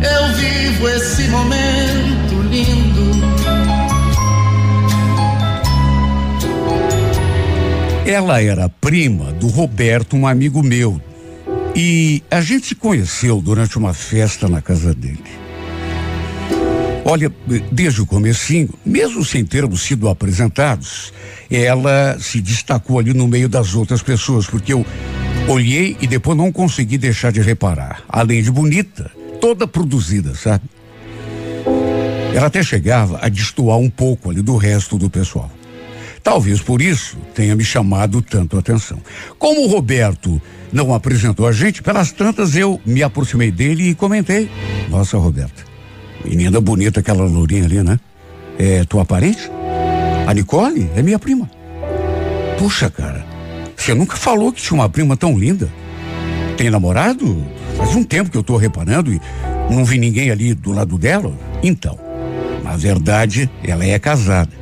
[0.00, 3.10] eu vivo esse momento lindo.
[8.06, 10.98] Ela era prima do Roberto, um amigo meu.
[11.76, 15.43] E a gente se conheceu durante uma festa na casa dele.
[17.04, 17.30] Olha,
[17.70, 21.12] desde o comecinho, mesmo sem termos sido apresentados,
[21.50, 24.86] ela se destacou ali no meio das outras pessoas, porque eu
[25.46, 28.02] olhei e depois não consegui deixar de reparar.
[28.08, 30.64] Além de bonita, toda produzida, sabe?
[32.34, 35.50] Ela até chegava a destoar um pouco ali do resto do pessoal.
[36.22, 38.98] Talvez por isso tenha me chamado tanto a atenção.
[39.38, 40.40] Como o Roberto
[40.72, 44.50] não apresentou a gente, pelas tantas eu me aproximei dele e comentei.
[44.88, 45.73] Nossa, Roberto,
[46.24, 47.98] menina bonita aquela lourinha ali, né?
[48.58, 49.50] É tua parente?
[50.26, 51.50] A Nicole é minha prima.
[52.58, 53.24] Puxa, cara,
[53.76, 55.68] você nunca falou que tinha uma prima tão linda.
[56.56, 57.44] Tem namorado?
[57.76, 59.20] Faz um tempo que eu tô reparando e
[59.70, 61.32] não vi ninguém ali do lado dela.
[61.62, 61.98] Então,
[62.62, 64.52] na verdade, ela é casada.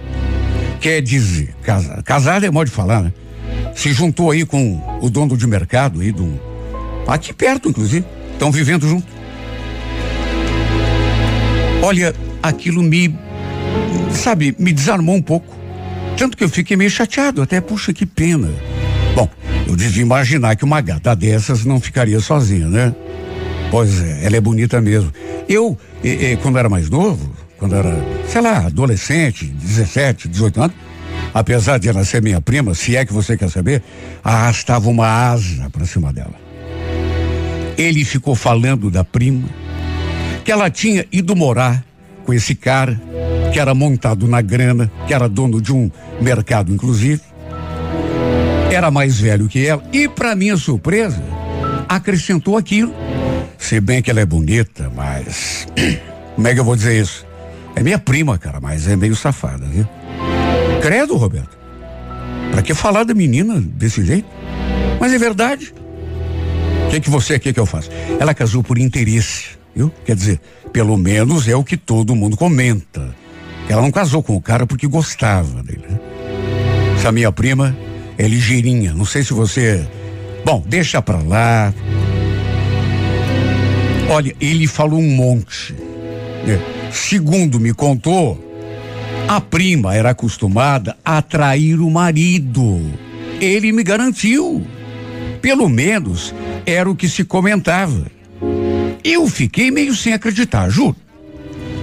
[0.81, 3.13] Quer dizer, casa, casada é modo de falar, né?
[3.75, 6.41] Se juntou aí com o dono de mercado aí do.
[7.07, 8.05] Aqui perto, inclusive.
[8.33, 9.07] Estão vivendo junto.
[11.83, 13.13] Olha, aquilo me.
[14.13, 15.53] Sabe, me desarmou um pouco.
[16.17, 18.49] Tanto que eu fiquei meio chateado, até, puxa, que pena.
[19.17, 19.29] Bom,
[19.67, 22.95] eu devia imaginar que uma gata dessas não ficaria sozinha, né?
[23.71, 25.13] Pois é, ela é bonita mesmo.
[25.49, 27.97] Eu, eh, eh, quando era mais novo, quando era,
[28.29, 30.77] sei lá, adolescente, 17, 18 anos,
[31.35, 33.83] apesar de ela ser minha prima, se é que você quer saber,
[34.23, 36.35] arrastava uma asa para cima dela.
[37.77, 39.49] Ele ficou falando da prima,
[40.45, 41.85] que ela tinha ido morar
[42.25, 43.01] com esse cara,
[43.53, 47.21] que era montado na grana, que era dono de um mercado, inclusive.
[48.71, 51.23] Era mais velho que ela, e, para minha surpresa,
[51.89, 52.95] acrescentou aquilo.
[53.59, 55.67] Se bem que ela é bonita, mas.
[56.35, 57.27] Como é que eu vou dizer isso?
[57.77, 59.87] É minha prima, cara, mas é meio safada, viu?
[60.81, 61.57] Credo, Roberto.
[62.51, 64.29] Pra que falar da menina desse jeito?
[64.99, 65.75] Mas é verdade.
[66.87, 67.91] O que, que você quer que eu faça?
[68.19, 69.93] Ela casou por interesse, viu?
[70.05, 70.41] Quer dizer,
[70.73, 73.15] pelo menos é o que todo mundo comenta.
[73.69, 75.85] Ela não casou com o cara porque gostava dele.
[75.89, 75.99] Né?
[76.97, 77.77] Essa minha prima
[78.19, 78.93] é ligeirinha.
[78.93, 79.87] Não sei se você.
[80.45, 81.73] Bom, deixa pra lá.
[84.09, 85.73] Olha, ele falou um monte.
[86.47, 86.61] Né?
[86.91, 88.39] Segundo me contou,
[89.27, 92.81] a prima era acostumada a atrair o marido.
[93.41, 94.67] Ele me garantiu.
[95.41, 96.35] Pelo menos
[96.67, 98.12] era o que se comentava.
[99.05, 100.97] Eu fiquei meio sem acreditar, juro.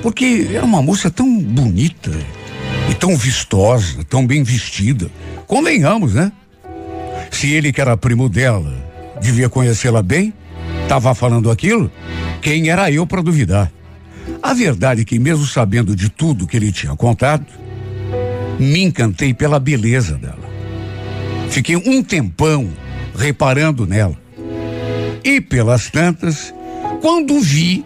[0.02, 2.12] Porque era uma moça tão bonita
[2.90, 5.10] e tão vistosa, tão bem vestida.
[5.46, 6.32] Convenhamos, né?
[7.30, 8.74] Se ele que era primo dela
[9.22, 10.34] devia conhecê-la bem,
[10.84, 11.92] estava falando aquilo,
[12.42, 13.72] quem era eu para duvidar?
[14.42, 17.46] A verdade é que, mesmo sabendo de tudo que ele tinha contado,
[18.58, 20.50] me encantei pela beleza dela.
[21.50, 22.70] Fiquei um tempão
[23.18, 24.18] reparando nela.
[25.24, 26.54] E pelas tantas,
[27.02, 27.86] quando vi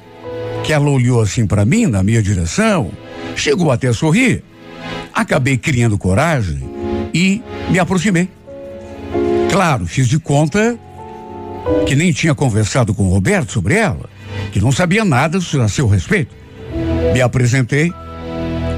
[0.63, 2.91] que ela olhou assim para mim, na minha direção,
[3.35, 4.43] chegou até a sorrir,
[5.13, 6.59] acabei criando coragem
[7.13, 8.29] e me aproximei.
[9.51, 10.77] Claro, fiz de conta
[11.85, 14.09] que nem tinha conversado com o Roberto sobre ela,
[14.51, 16.33] que não sabia nada a seu respeito.
[17.13, 17.93] Me apresentei,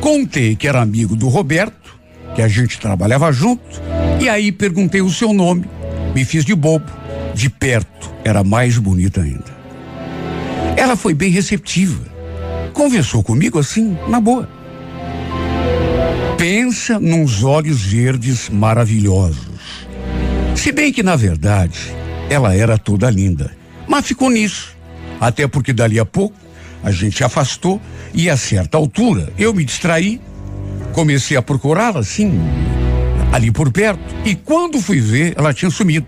[0.01, 1.95] contei que era amigo do Roberto,
[2.36, 3.82] que a gente trabalhava junto,
[4.20, 5.66] e aí perguntei o seu nome.
[6.14, 6.91] Me fiz de bobo.
[7.34, 9.55] De perto, era mais bonita ainda.
[10.78, 12.05] Ela foi bem receptiva.
[12.73, 14.49] Conversou comigo assim, na boa.
[16.38, 19.88] Pensa nos olhos verdes maravilhosos.
[20.55, 21.80] Se bem que, na verdade,
[22.30, 23.55] ela era toda linda.
[23.88, 24.76] Mas ficou nisso.
[25.19, 26.36] Até porque dali a pouco
[26.84, 27.82] a gente afastou
[28.13, 30.21] e a certa altura eu me distraí,
[30.93, 32.39] comecei a procurá-la assim,
[33.32, 36.05] ali por perto, e quando fui ver, ela tinha sumido.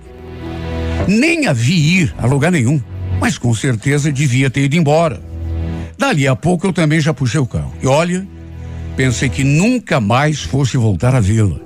[1.08, 2.82] Nem a vi ir a lugar nenhum,
[3.20, 5.22] mas com certeza devia ter ido embora.
[5.98, 7.74] Dali a pouco eu também já puxei o carro.
[7.82, 8.28] E olha,
[8.96, 11.60] pensei que nunca mais fosse voltar a vê-la.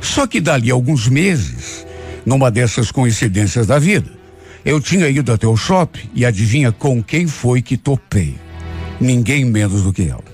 [0.00, 1.86] Só que dali a alguns meses,
[2.24, 4.10] numa dessas coincidências da vida,
[4.64, 8.34] eu tinha ido até o shopping e adivinha com quem foi que topei?
[9.00, 10.24] Ninguém menos do que ela.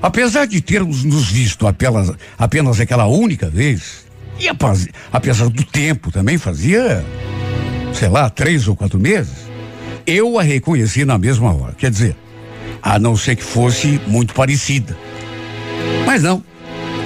[0.00, 4.06] Apesar de termos nos visto apenas, apenas aquela única vez,
[4.38, 4.48] e
[5.12, 7.04] apesar do tempo também fazia,
[7.92, 9.45] sei lá, três ou quatro meses,
[10.06, 11.74] eu a reconheci na mesma hora.
[11.76, 12.16] Quer dizer,
[12.82, 14.96] a não ser que fosse muito parecida.
[16.06, 16.42] Mas não,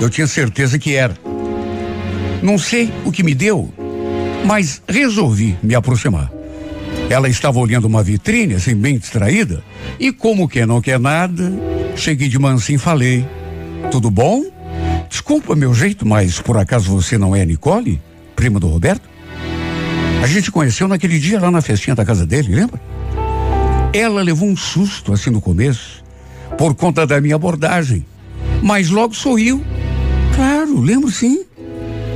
[0.01, 1.16] eu tinha certeza que era.
[2.42, 3.72] Não sei o que me deu,
[4.44, 6.30] mas resolvi me aproximar.
[7.09, 9.64] Ela estava olhando uma vitrine, assim, bem distraída,
[9.98, 11.53] e como que não quer nada,
[11.96, 13.26] cheguei de mansinho e falei:
[13.90, 14.44] Tudo bom?
[15.09, 18.01] Desculpa meu jeito, mas por acaso você não é a Nicole,
[18.36, 19.09] prima do Roberto?
[20.22, 22.80] A gente conheceu naquele dia lá na festinha da casa dele, lembra?
[23.93, 26.05] Ela levou um susto assim no começo,
[26.57, 28.07] por conta da minha abordagem,
[28.62, 29.64] mas logo sorriu.
[30.36, 31.45] Claro, lembro sim.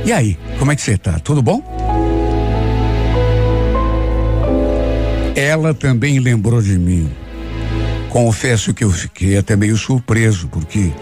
[0.05, 1.19] E aí, como é que você tá?
[1.19, 1.61] Tudo bom?
[5.35, 7.11] Ela também lembrou de mim.
[8.09, 10.93] Confesso que eu fiquei até meio surpreso, porque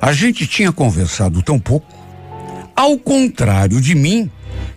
[0.00, 1.86] a gente tinha conversado tão pouco.
[2.74, 4.28] Ao contrário de mim,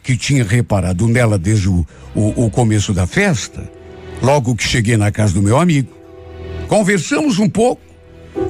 [0.04, 3.81] que tinha reparado nela desde o, o, o começo da festa,
[4.22, 5.91] logo que cheguei na casa do meu amigo.
[6.67, 7.82] Conversamos um pouco,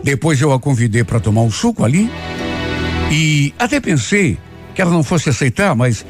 [0.03, 2.11] depois eu a convidei para tomar um suco ali
[3.11, 4.37] e até pensei
[4.75, 6.05] que ela não fosse aceitar, mas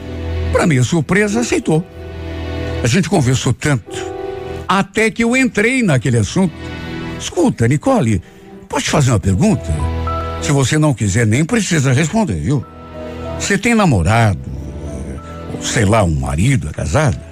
[0.51, 1.85] para minha surpresa aceitou.
[2.83, 4.11] A gente conversou tanto
[4.67, 6.53] até que eu entrei naquele assunto.
[7.19, 8.21] Escuta, Nicole,
[8.67, 9.71] posso te fazer uma pergunta?
[10.41, 12.65] Se você não quiser, nem precisa responder, viu?
[13.39, 14.39] Você tem namorado,
[15.61, 17.30] sei lá, um marido, é casada?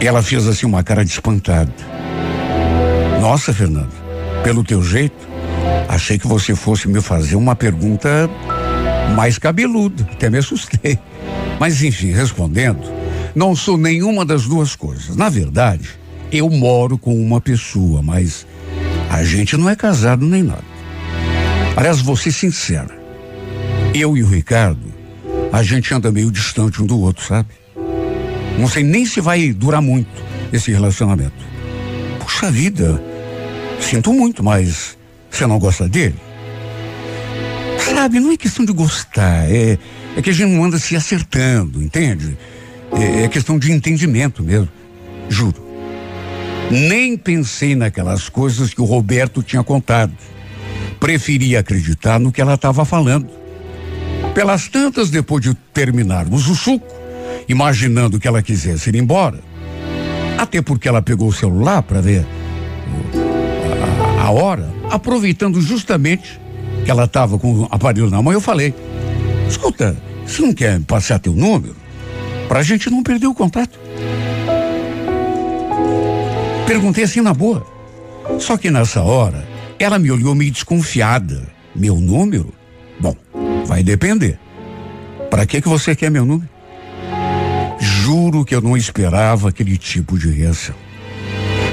[0.00, 1.72] Ela fez assim uma cara de espantada.
[3.20, 3.92] Nossa, Fernando,
[4.44, 5.28] pelo teu jeito,
[5.88, 8.30] achei que você fosse me fazer uma pergunta
[9.16, 10.06] mais cabeluda.
[10.12, 10.98] Até me assustei.
[11.58, 12.82] Mas enfim, respondendo,
[13.34, 15.16] não sou nenhuma das duas coisas.
[15.16, 15.90] Na verdade,
[16.30, 18.46] eu moro com uma pessoa, mas
[19.10, 20.64] a gente não é casado nem nada.
[21.76, 22.96] Aliás, vou ser sincera.
[23.92, 24.92] Eu e o Ricardo,
[25.52, 27.48] a gente anda meio distante um do outro, sabe?
[28.58, 30.10] Não sei nem se vai durar muito
[30.52, 31.32] esse relacionamento.
[32.18, 33.00] Puxa vida,
[33.80, 34.98] sinto muito, mas
[35.30, 36.16] você não gosta dele?
[37.78, 39.78] Sabe, não é questão de gostar, é,
[40.16, 42.36] é que a gente não anda se acertando, entende?
[42.92, 44.68] É, é questão de entendimento mesmo.
[45.28, 45.66] Juro.
[46.70, 50.12] Nem pensei naquelas coisas que o Roberto tinha contado.
[51.00, 53.28] Preferi acreditar no que ela estava falando.
[54.34, 56.97] Pelas tantas, depois de terminarmos o suco,
[57.48, 59.40] imaginando que ela quisesse ir embora,
[60.36, 62.26] até porque ela pegou o celular para ver
[64.18, 66.40] a, a, hora, aproveitando justamente
[66.84, 68.74] que ela estava com o aparelho na mão, eu falei:
[69.48, 69.96] escuta,
[70.26, 71.76] você não quer passar teu número?
[72.48, 73.78] Pra gente não perder o contato.
[76.66, 77.66] Perguntei assim na boa.
[78.38, 79.46] Só que nessa hora,
[79.78, 81.48] ela me olhou meio desconfiada.
[81.74, 82.52] Meu número?
[83.00, 83.16] Bom,
[83.66, 84.38] vai depender.
[85.30, 86.48] Para que que você quer meu número?
[88.28, 90.74] Juro que eu não esperava aquele tipo de reação.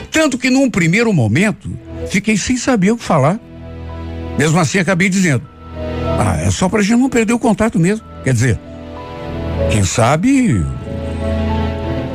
[0.09, 1.69] Tanto que num primeiro momento,
[2.09, 3.37] fiquei sem saber o que falar.
[4.39, 5.43] Mesmo assim, acabei dizendo:
[6.17, 8.05] Ah, é só pra gente não perder o contato mesmo.
[8.23, 8.59] Quer dizer,
[9.69, 10.65] quem sabe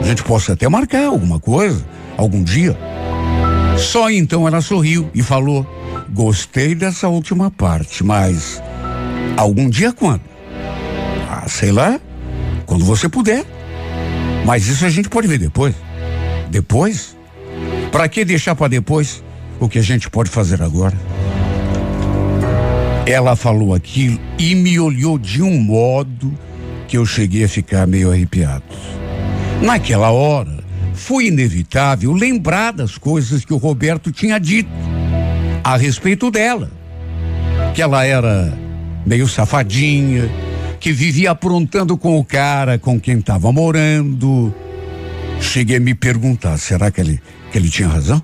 [0.00, 1.84] a gente possa até marcar alguma coisa,
[2.16, 2.74] algum dia.
[3.76, 5.66] Só então ela sorriu e falou:
[6.08, 8.62] Gostei dessa última parte, mas
[9.36, 10.22] algum dia quando?
[11.28, 12.00] Ah, sei lá,
[12.64, 13.59] quando você puder.
[14.44, 15.74] Mas isso a gente pode ver depois.
[16.50, 17.16] Depois?
[17.92, 19.22] Para que deixar para depois
[19.58, 20.96] o que a gente pode fazer agora?
[23.06, 26.32] Ela falou aquilo e me olhou de um modo
[26.86, 28.64] que eu cheguei a ficar meio arrepiado.
[29.62, 30.60] Naquela hora,
[30.94, 34.70] foi inevitável lembrar das coisas que o Roberto tinha dito
[35.62, 36.70] a respeito dela.
[37.74, 38.52] Que ela era
[39.06, 40.30] meio safadinha,
[40.80, 44.52] que vivia aprontando com o cara com quem estava morando.
[45.38, 47.20] Cheguei a me perguntar, será que ele,
[47.52, 48.20] que ele tinha razão?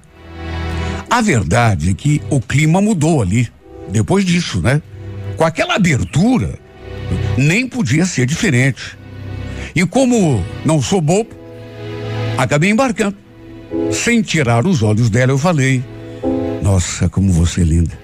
[1.11, 3.49] A verdade é que o clima mudou ali,
[3.91, 4.81] depois disso, né?
[5.37, 6.59] Com aquela abertura,
[7.37, 8.99] nem podia ser diferente.
[9.75, 11.31] E como não sou bobo,
[12.39, 13.17] acabei embarcando.
[13.93, 15.85] Sem tirar os olhos dela, eu falei:
[16.63, 17.99] Nossa, como você é linda.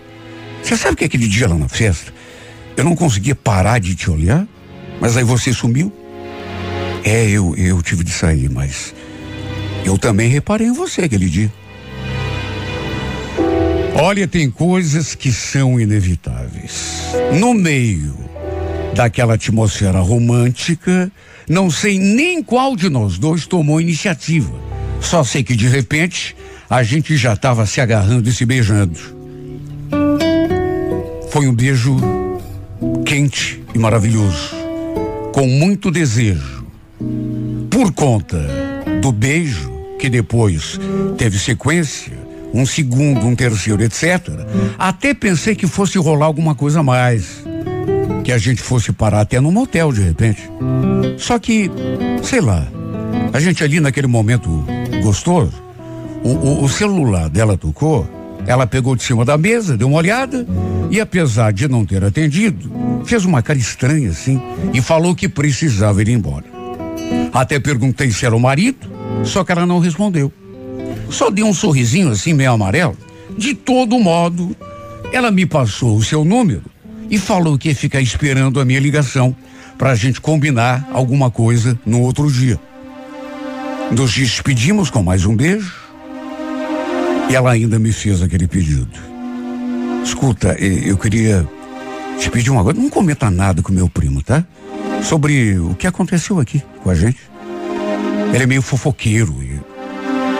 [0.62, 2.12] Você sabe que aquele dia lá na festa,
[2.76, 4.46] eu não conseguia parar de te olhar,
[5.00, 5.92] mas aí você sumiu?
[7.04, 8.94] É, eu, eu tive de sair, mas
[9.84, 11.52] eu também reparei em você aquele dia.
[13.94, 17.02] Olha, tem coisas que são inevitáveis.
[17.38, 18.14] No meio
[18.94, 21.10] daquela atmosfera romântica,
[21.48, 24.52] não sei nem qual de nós dois tomou iniciativa.
[25.00, 26.36] Só sei que de repente
[26.70, 28.98] a gente já estava se agarrando e se beijando.
[31.30, 32.21] Foi um beijo
[33.12, 34.56] quente e maravilhoso,
[35.34, 36.64] com muito desejo.
[37.68, 38.40] Por conta
[39.02, 40.80] do beijo, que depois
[41.18, 42.14] teve sequência,
[42.54, 44.30] um segundo, um terceiro, etc.
[44.78, 47.44] Até pensei que fosse rolar alguma coisa a mais.
[48.24, 50.48] Que a gente fosse parar até no motel de repente.
[51.18, 51.70] Só que,
[52.22, 52.66] sei lá,
[53.30, 54.64] a gente ali naquele momento
[55.02, 55.52] gostoso,
[56.24, 58.08] o, o, o celular dela tocou,
[58.46, 60.46] ela pegou de cima da mesa, deu uma olhada
[60.92, 62.70] e, apesar de não ter atendido,
[63.06, 64.38] fez uma cara estranha assim
[64.74, 66.44] e falou que precisava ir embora.
[67.32, 68.86] Até perguntei se era o marido,
[69.24, 70.30] só que ela não respondeu.
[71.08, 72.94] Só deu um sorrisinho assim, meio amarelo.
[73.38, 74.54] De todo modo,
[75.14, 76.62] ela me passou o seu número
[77.08, 79.34] e falou que ia ficar esperando a minha ligação
[79.78, 82.60] para a gente combinar alguma coisa no outro dia.
[83.90, 85.72] Nos despedimos com mais um beijo
[87.30, 89.11] e ela ainda me fez aquele pedido.
[90.04, 91.46] Escuta, eu queria
[92.18, 92.80] te pedir uma coisa.
[92.80, 94.44] Não comenta nada com meu primo, tá?
[95.02, 97.20] Sobre o que aconteceu aqui com a gente.
[98.32, 99.34] Ele é meio fofoqueiro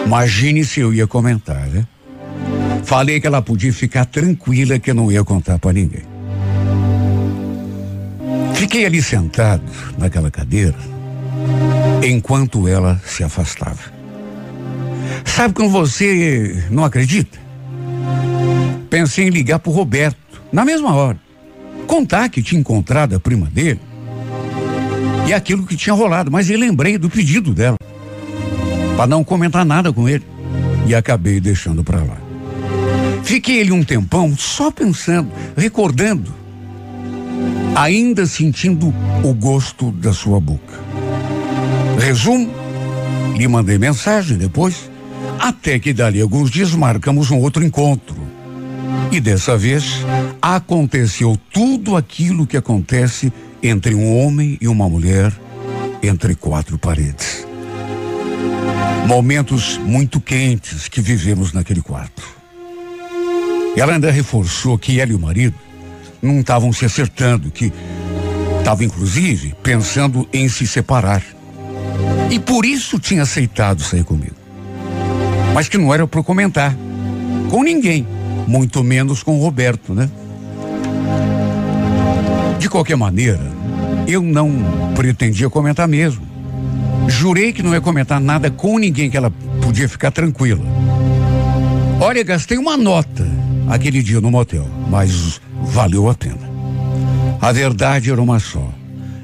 [0.05, 1.85] Imagine se eu ia comentar, né?
[2.83, 6.03] Falei que ela podia ficar tranquila que eu não ia contar para ninguém.
[8.53, 9.63] Fiquei ali sentado
[9.97, 10.75] naquela cadeira
[12.03, 13.93] enquanto ela se afastava.
[15.25, 17.42] Sabe quando você não acredita?
[18.93, 21.19] Pensei em ligar pro Roberto na mesma hora.
[21.87, 23.79] Contar que tinha encontrado a prima dele
[25.27, 27.75] e aquilo que tinha rolado, mas eu lembrei do pedido dela
[28.95, 30.23] para não comentar nada com ele.
[30.85, 32.17] E acabei deixando para lá.
[33.23, 36.31] Fiquei ali um tempão só pensando, recordando,
[37.73, 40.79] ainda sentindo o gosto da sua boca.
[41.97, 42.53] Resumo,
[43.35, 44.87] lhe mandei mensagem depois,
[45.39, 48.22] até que dali alguns dias marcamos um outro encontro.
[49.13, 49.99] E dessa vez
[50.41, 55.31] aconteceu tudo aquilo que acontece entre um homem e uma mulher
[56.01, 57.45] entre quatro paredes.
[59.05, 62.23] Momentos muito quentes que vivemos naquele quarto.
[63.77, 65.59] Ela ainda reforçou que ela e o marido
[66.19, 67.71] não estavam se acertando, que
[68.57, 71.21] estavam inclusive pensando em se separar.
[72.31, 74.35] E por isso tinha aceitado sair comigo.
[75.53, 76.75] Mas que não era para comentar
[77.51, 78.07] com ninguém,
[78.47, 80.09] muito menos com o Roberto, né?
[82.59, 83.41] De qualquer maneira,
[84.07, 84.51] eu não
[84.95, 86.25] pretendia comentar mesmo.
[87.07, 89.31] Jurei que não ia comentar nada com ninguém, que ela
[89.61, 90.63] podia ficar tranquila.
[91.99, 93.25] Olha, gastei uma nota
[93.69, 96.51] aquele dia no motel, mas valeu a pena.
[97.41, 98.69] A verdade era uma só.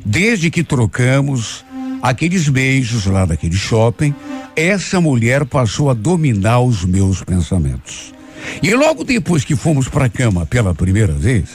[0.05, 1.63] Desde que trocamos
[2.01, 4.13] aqueles beijos lá daquele shopping,
[4.55, 8.13] essa mulher passou a dominar os meus pensamentos.
[8.61, 11.49] E logo depois que fomos para a cama pela primeira vez,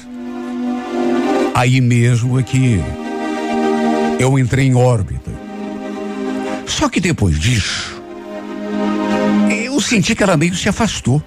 [1.55, 2.81] aí mesmo é que
[4.19, 5.45] eu entrei em órbita
[6.67, 8.03] só que depois disso,
[9.65, 11.23] eu senti que ela meio se afastou.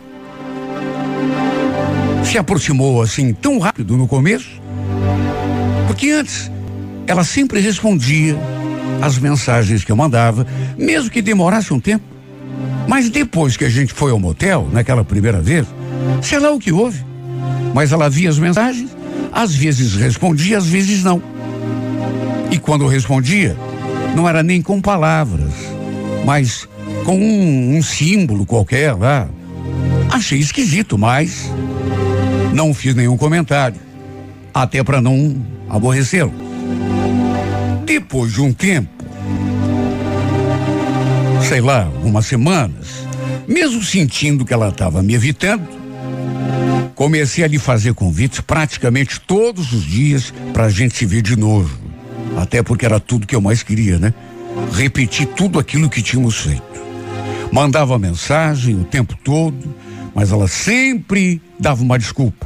[2.24, 4.62] Se aproximou assim tão rápido no começo,
[5.88, 6.52] porque antes
[7.06, 8.38] ela sempre respondia
[9.02, 10.46] às mensagens que eu mandava,
[10.78, 12.17] mesmo que demorasse um tempo.
[12.88, 15.68] Mas depois que a gente foi ao motel, naquela primeira vez,
[16.22, 17.04] sei lá o que houve.
[17.74, 18.90] Mas ela via as mensagens,
[19.32, 21.22] às vezes respondia, às vezes não.
[22.50, 23.58] E quando respondia,
[24.16, 25.54] não era nem com palavras,
[26.26, 26.68] mas
[27.04, 29.28] com um, um símbolo qualquer lá.
[30.10, 31.52] Achei esquisito, mas
[32.54, 33.80] não fiz nenhum comentário,
[34.54, 35.36] até para não
[35.70, 36.34] aborrecê-lo.
[37.86, 38.97] Depois de um tempo,
[41.48, 43.08] sei lá, algumas semanas,
[43.48, 45.66] mesmo sentindo que ela estava me evitando,
[46.94, 51.38] comecei a lhe fazer convites praticamente todos os dias para a gente se ver de
[51.38, 51.74] novo.
[52.36, 54.14] Até porque era tudo que eu mais queria, né?
[54.74, 56.64] Repetir tudo aquilo que tínhamos feito.
[57.50, 59.74] Mandava mensagem o tempo todo,
[60.14, 62.46] mas ela sempre dava uma desculpa.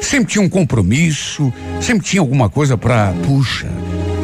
[0.00, 3.68] Sempre tinha um compromisso, sempre tinha alguma coisa para, puxa,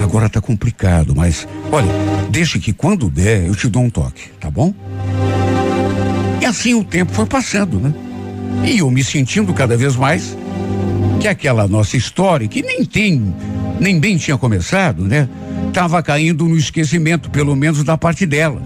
[0.09, 1.86] agora tá complicado, mas olha,
[2.30, 4.72] deixa que quando der eu te dou um toque, tá bom?
[6.40, 7.92] E assim o tempo foi passando, né?
[8.64, 10.34] E eu me sentindo cada vez mais
[11.20, 13.34] que aquela nossa história, que nem tem
[13.78, 15.28] nem bem tinha começado, né?
[15.74, 18.62] Tava caindo no esquecimento, pelo menos da parte dela.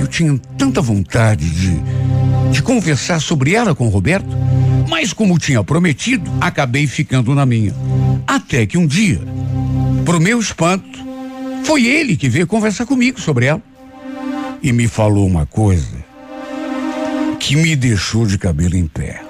[0.00, 1.80] Eu tinha tanta vontade de
[2.50, 4.28] de conversar sobre ela com o Roberto,
[4.88, 7.74] mas como tinha prometido, acabei ficando na minha.
[8.26, 9.20] Até que um dia,
[10.04, 10.98] pro meu espanto,
[11.64, 13.62] foi ele que veio conversar comigo sobre ela.
[14.62, 16.04] E me falou uma coisa
[17.38, 19.22] que me deixou de cabelo em pé.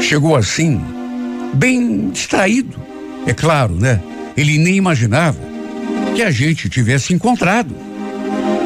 [0.00, 0.80] Chegou assim,
[1.54, 2.76] bem distraído.
[3.26, 4.00] É claro, né?
[4.36, 5.38] Ele nem imaginava
[6.14, 7.74] que a gente tivesse encontrado.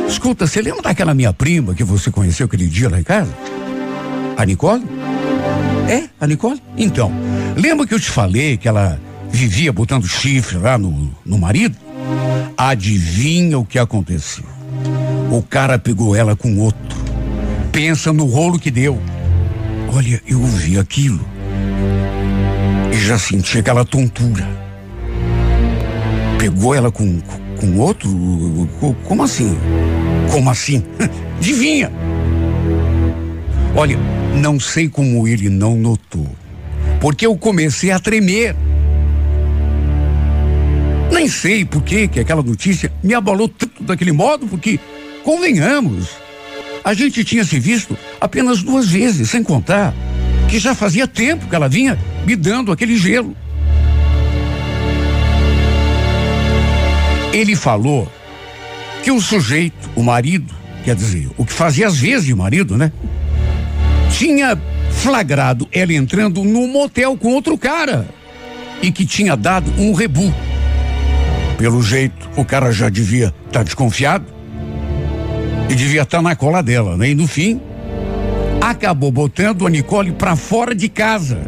[0.09, 3.33] Escuta, você lembra daquela minha prima que você conheceu aquele dia lá em casa?
[4.37, 4.85] A Nicole?
[5.89, 6.61] É, a Nicole?
[6.77, 7.13] Então,
[7.57, 8.99] lembra que eu te falei que ela
[9.31, 11.77] vivia botando chifre lá no, no marido?
[12.57, 14.45] Adivinha o que aconteceu?
[15.31, 16.99] O cara pegou ela com outro.
[17.71, 19.01] Pensa no rolo que deu.
[19.93, 21.21] Olha, eu ouvi aquilo
[22.93, 24.47] e já senti aquela tontura.
[26.39, 27.21] Pegou ela com,
[27.59, 28.09] com outro?
[29.05, 29.57] Como assim?
[30.31, 30.83] Como assim?
[31.39, 31.91] Adivinha?
[33.75, 33.97] Olha,
[34.35, 36.27] não sei como ele não notou.
[37.01, 38.57] Porque eu comecei a tremer.
[41.19, 44.79] Nem sei por que que aquela notícia me abalou tanto daquele modo, porque,
[45.25, 46.11] convenhamos,
[46.85, 49.93] a gente tinha se visto apenas duas vezes, sem contar
[50.49, 53.37] que já fazia tempo que ela vinha me dando aquele gelo.
[57.33, 58.09] Ele falou
[59.03, 60.55] que o sujeito, o marido,
[60.85, 62.93] quer dizer, o que fazia às vezes de marido, né?
[64.17, 64.57] Tinha
[64.93, 68.09] flagrado ela entrando num motel com outro cara
[68.81, 70.33] e que tinha dado um rebu.
[71.59, 74.25] Pelo jeito, o cara já devia estar tá desconfiado
[75.69, 77.11] e devia estar tá na cola dela, né?
[77.11, 77.61] E no fim,
[78.61, 81.41] acabou botando a Nicole para fora de casa.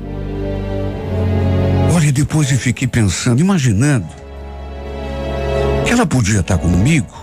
[1.94, 4.08] Olha, depois eu fiquei pensando, imaginando
[5.86, 7.14] que ela podia estar tá comigo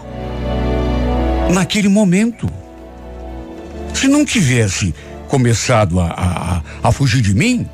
[1.54, 2.50] naquele momento.
[3.94, 4.96] Se não tivesse
[5.28, 7.68] começado a, a, a fugir de mim,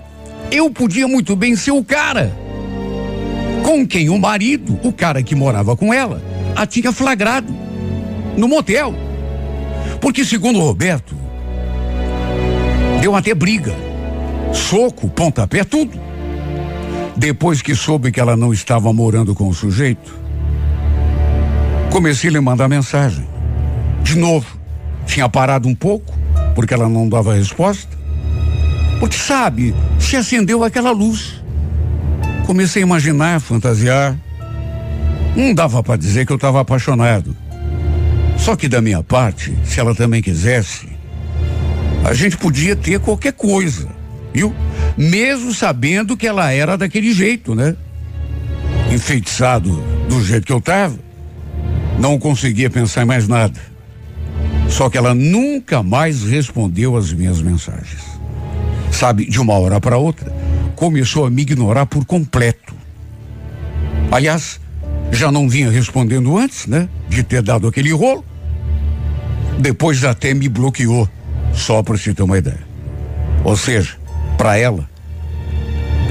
[0.51, 2.42] eu podia muito bem ser o cara
[3.74, 6.21] com quem o marido, o cara que morava com ela,
[6.55, 7.51] a tinha flagrado
[8.38, 8.93] no motel.
[9.99, 11.15] Porque, segundo o Roberto,
[13.01, 13.74] deu até briga,
[14.53, 15.99] soco, pontapé, tudo.
[17.17, 20.15] Depois que soube que ela não estava morando com o sujeito,
[21.89, 23.28] comecei a lhe mandar mensagem.
[24.03, 24.55] De novo,
[25.07, 26.13] tinha parado um pouco,
[26.53, 27.97] porque ela não dava resposta.
[28.99, 31.42] Porque sabe, se acendeu aquela luz.
[32.45, 34.17] Comecei a imaginar, fantasiar.
[35.35, 37.35] Não dava para dizer que eu estava apaixonado.
[38.37, 40.87] Só que da minha parte, se ela também quisesse,
[42.03, 43.87] a gente podia ter qualquer coisa,
[44.33, 44.53] viu?
[44.97, 47.75] Mesmo sabendo que ela era daquele jeito, né?
[48.91, 50.99] Enfeitiçado do jeito que eu estava,
[51.97, 53.59] não conseguia pensar em mais nada.
[54.67, 58.03] Só que ela nunca mais respondeu as minhas mensagens.
[58.91, 60.31] Sabe, de uma hora para outra,
[60.84, 62.75] começou a me ignorar por completo.
[64.11, 64.59] Aliás,
[65.13, 66.89] já não vinha respondendo antes, né?
[67.07, 68.25] De ter dado aquele rolo.
[69.57, 71.07] Depois até me bloqueou,
[71.53, 72.67] só para se ter uma ideia.
[73.45, 73.95] Ou seja,
[74.38, 74.89] para ela,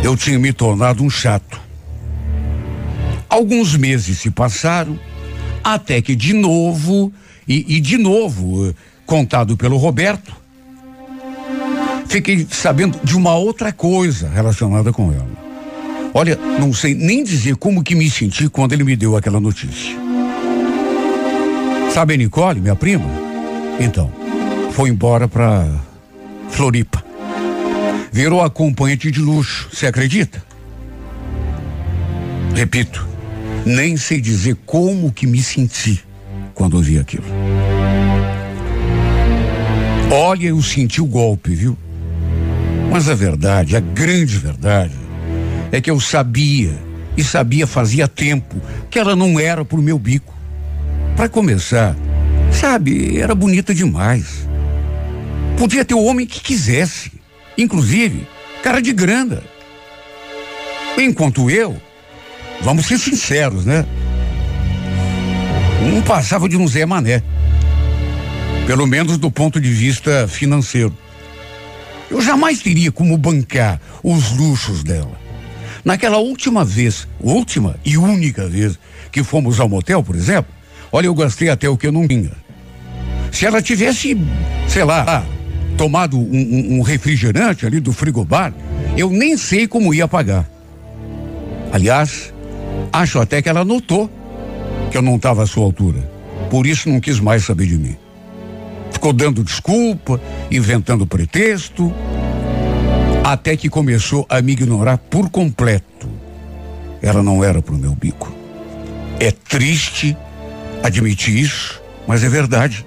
[0.03, 1.61] eu tinha me tornado um chato.
[3.29, 4.99] Alguns meses se passaram,
[5.63, 7.13] até que de novo,
[7.47, 10.35] e, e de novo, eh, contado pelo Roberto,
[12.13, 15.31] fiquei sabendo de uma outra coisa relacionada com ela.
[16.13, 19.97] Olha, não sei nem dizer como que me senti quando ele me deu aquela notícia.
[21.91, 23.07] Sabe a Nicole, minha prima?
[23.81, 24.13] Então,
[24.73, 25.67] foi embora para
[26.51, 27.03] Floripa.
[28.13, 30.45] Virou acompanhante de luxo, você acredita?
[32.55, 33.09] Repito,
[33.65, 36.05] nem sei dizer como que me senti
[36.53, 37.25] quando ouvi aquilo.
[40.11, 41.75] Olha, eu senti o golpe, viu?
[42.93, 44.93] Mas a verdade, a grande verdade,
[45.73, 46.79] é que eu sabia,
[47.17, 50.35] e sabia fazia tempo, que ela não era pro meu bico.
[51.17, 51.97] Para começar,
[52.53, 54.47] sabe, era bonita demais.
[55.57, 57.11] Podia ter o homem que quisesse,
[57.57, 58.29] inclusive,
[58.63, 59.43] cara de grana.
[60.99, 61.81] Enquanto eu,
[62.61, 63.87] vamos ser sinceros, né?
[65.91, 67.23] Não passava de um Zé Mané.
[68.67, 71.02] Pelo menos do ponto de vista financeiro.
[72.13, 75.19] Eu jamais teria como bancar os luxos dela.
[75.83, 78.79] Naquela última vez, última e única vez
[79.11, 80.53] que fomos ao motel, por exemplo,
[80.93, 82.33] olha, eu gastei até o que eu não tinha.
[83.33, 84.15] Se ela tivesse,
[84.69, 85.25] sei lá,
[85.79, 88.53] tomado um, um, refrigerante ali do frigobar,
[88.95, 90.47] eu nem sei como ia pagar.
[91.73, 92.31] Aliás,
[92.93, 94.11] acho até que ela notou
[94.91, 96.07] que eu não estava à sua altura.
[96.51, 97.97] Por isso não quis mais saber de mim.
[99.03, 101.93] Ficou dando desculpa, inventando pretexto,
[103.25, 106.09] até que começou a me ignorar por completo.
[107.03, 108.33] Ela não era pro meu bico.
[109.19, 110.17] É triste
[110.85, 112.87] admitir isso, mas é verdade.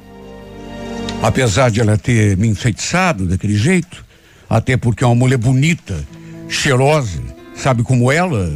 [1.22, 4.06] Apesar de ela ter me enfeitiçado daquele jeito,
[4.50, 6.02] até porque é uma mulher bonita,
[6.48, 7.20] cheirosa,
[7.54, 8.54] sabe como ela,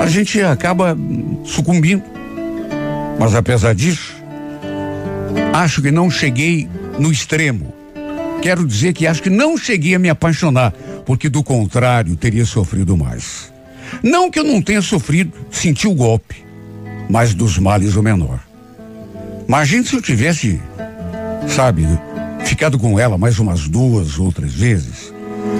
[0.00, 0.96] a gente acaba
[1.44, 2.04] sucumbindo.
[3.20, 4.15] Mas apesar disso,
[5.52, 6.68] acho que não cheguei
[6.98, 7.74] no extremo.
[8.42, 10.72] Quero dizer que acho que não cheguei a me apaixonar,
[11.04, 13.52] porque do contrário teria sofrido mais.
[14.02, 16.44] Não que eu não tenha sofrido, senti o golpe,
[17.08, 18.40] mas dos males o menor.
[19.48, 20.60] Imagine se eu tivesse,
[21.48, 21.86] sabe,
[22.44, 25.12] ficado com ela mais umas duas ou três vezes.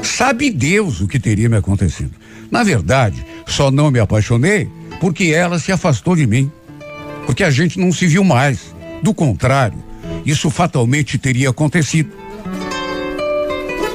[0.03, 2.13] Sabe Deus o que teria me acontecido.
[2.51, 4.69] Na verdade, só não me apaixonei
[5.01, 6.51] porque ela se afastou de mim.
[7.27, 8.75] Porque a gente não se viu mais.
[9.03, 9.79] Do contrário,
[10.25, 12.11] isso fatalmente teria acontecido.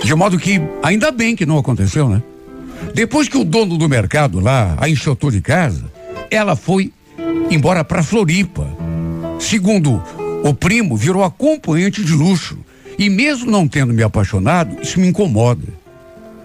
[0.04, 2.22] De modo que, ainda bem que não aconteceu, né?
[2.94, 5.92] Depois que o dono do mercado lá a enxotou de casa,
[6.30, 6.92] ela foi
[7.50, 8.68] embora para Floripa.
[9.40, 10.02] Segundo
[10.44, 12.58] o primo, virou acompanhante de luxo.
[12.98, 15.68] E mesmo não tendo me apaixonado, isso me incomoda.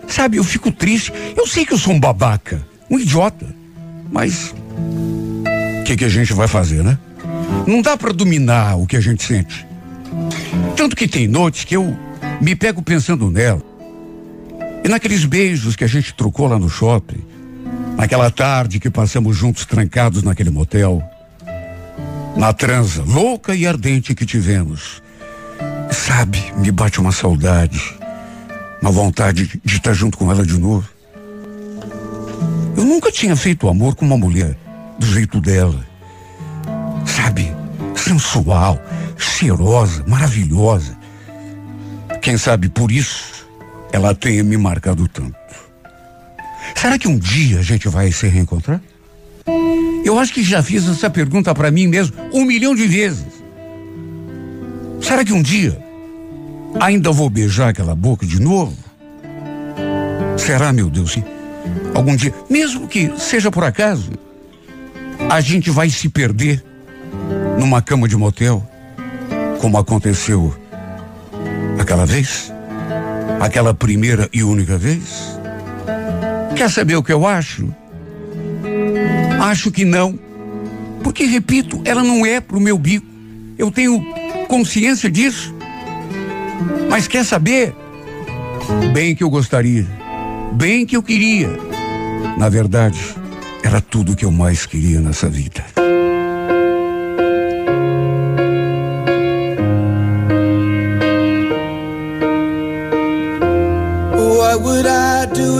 [0.06, 1.12] Sabe, eu fico triste.
[1.36, 3.46] Eu sei que eu sou um babaca, um idiota.
[4.10, 4.54] Mas
[5.80, 6.98] o que, que a gente vai fazer, né?
[7.66, 9.66] Não dá para dominar o que a gente sente.
[10.76, 11.96] Tanto que tem noites que eu
[12.40, 13.62] me pego pensando nela.
[14.84, 17.22] E naqueles beijos que a gente trocou lá no shopping,
[17.96, 21.02] naquela tarde que passamos juntos trancados naquele motel,
[22.36, 25.02] na transa louca e ardente que tivemos.
[25.90, 27.80] Sabe, me bate uma saudade,
[28.80, 30.88] uma vontade de estar junto com ela de novo.
[32.76, 34.56] Eu nunca tinha feito amor com uma mulher
[34.98, 35.84] do jeito dela.
[37.26, 37.52] Sabe,
[37.96, 38.80] sensual,
[39.18, 40.96] cheirosa, maravilhosa.
[42.22, 43.48] Quem sabe por isso
[43.92, 45.34] ela tenha me marcado tanto.
[46.76, 48.80] Será que um dia a gente vai se reencontrar?
[50.04, 53.42] Eu acho que já fiz essa pergunta para mim mesmo um milhão de vezes.
[55.02, 55.76] Será que um dia
[56.78, 58.76] ainda vou beijar aquela boca de novo?
[60.38, 61.18] Será, meu Deus?
[61.92, 64.12] Algum dia, mesmo que seja por acaso,
[65.28, 66.64] a gente vai se perder
[67.58, 68.66] numa cama de motel,
[69.60, 70.54] como aconteceu
[71.78, 72.52] aquela vez?
[73.40, 75.38] Aquela primeira e única vez?
[76.54, 77.68] Quer saber o que eu acho?
[79.40, 80.18] Acho que não.
[81.02, 83.06] Porque, repito, ela não é pro meu bico.
[83.58, 84.04] Eu tenho
[84.48, 85.54] consciência disso.
[86.88, 87.74] Mas quer saber?
[88.92, 89.86] Bem que eu gostaria.
[90.52, 91.50] Bem que eu queria.
[92.38, 92.98] Na verdade,
[93.62, 95.64] era tudo que eu mais queria nessa vida.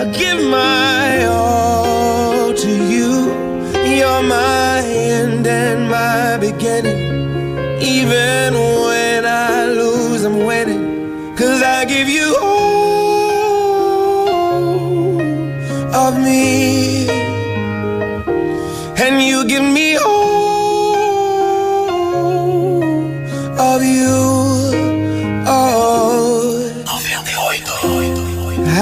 [0.00, 3.10] I give my all to you.
[3.98, 7.00] You're my end and my beginning.
[7.82, 11.36] Even when I lose, I'm winning.
[11.36, 12.49] Cause I give you all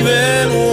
[0.00, 0.69] even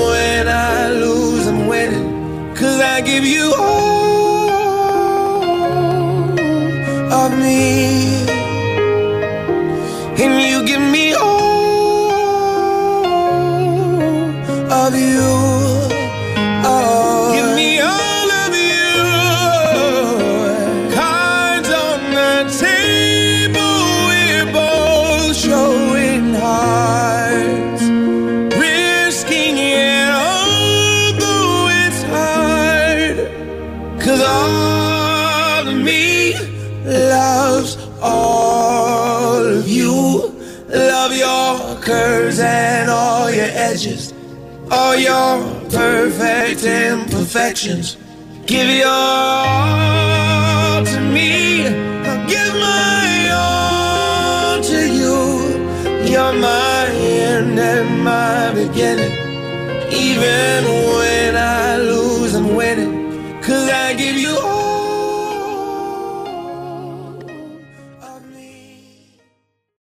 [48.45, 49.76] Give your all.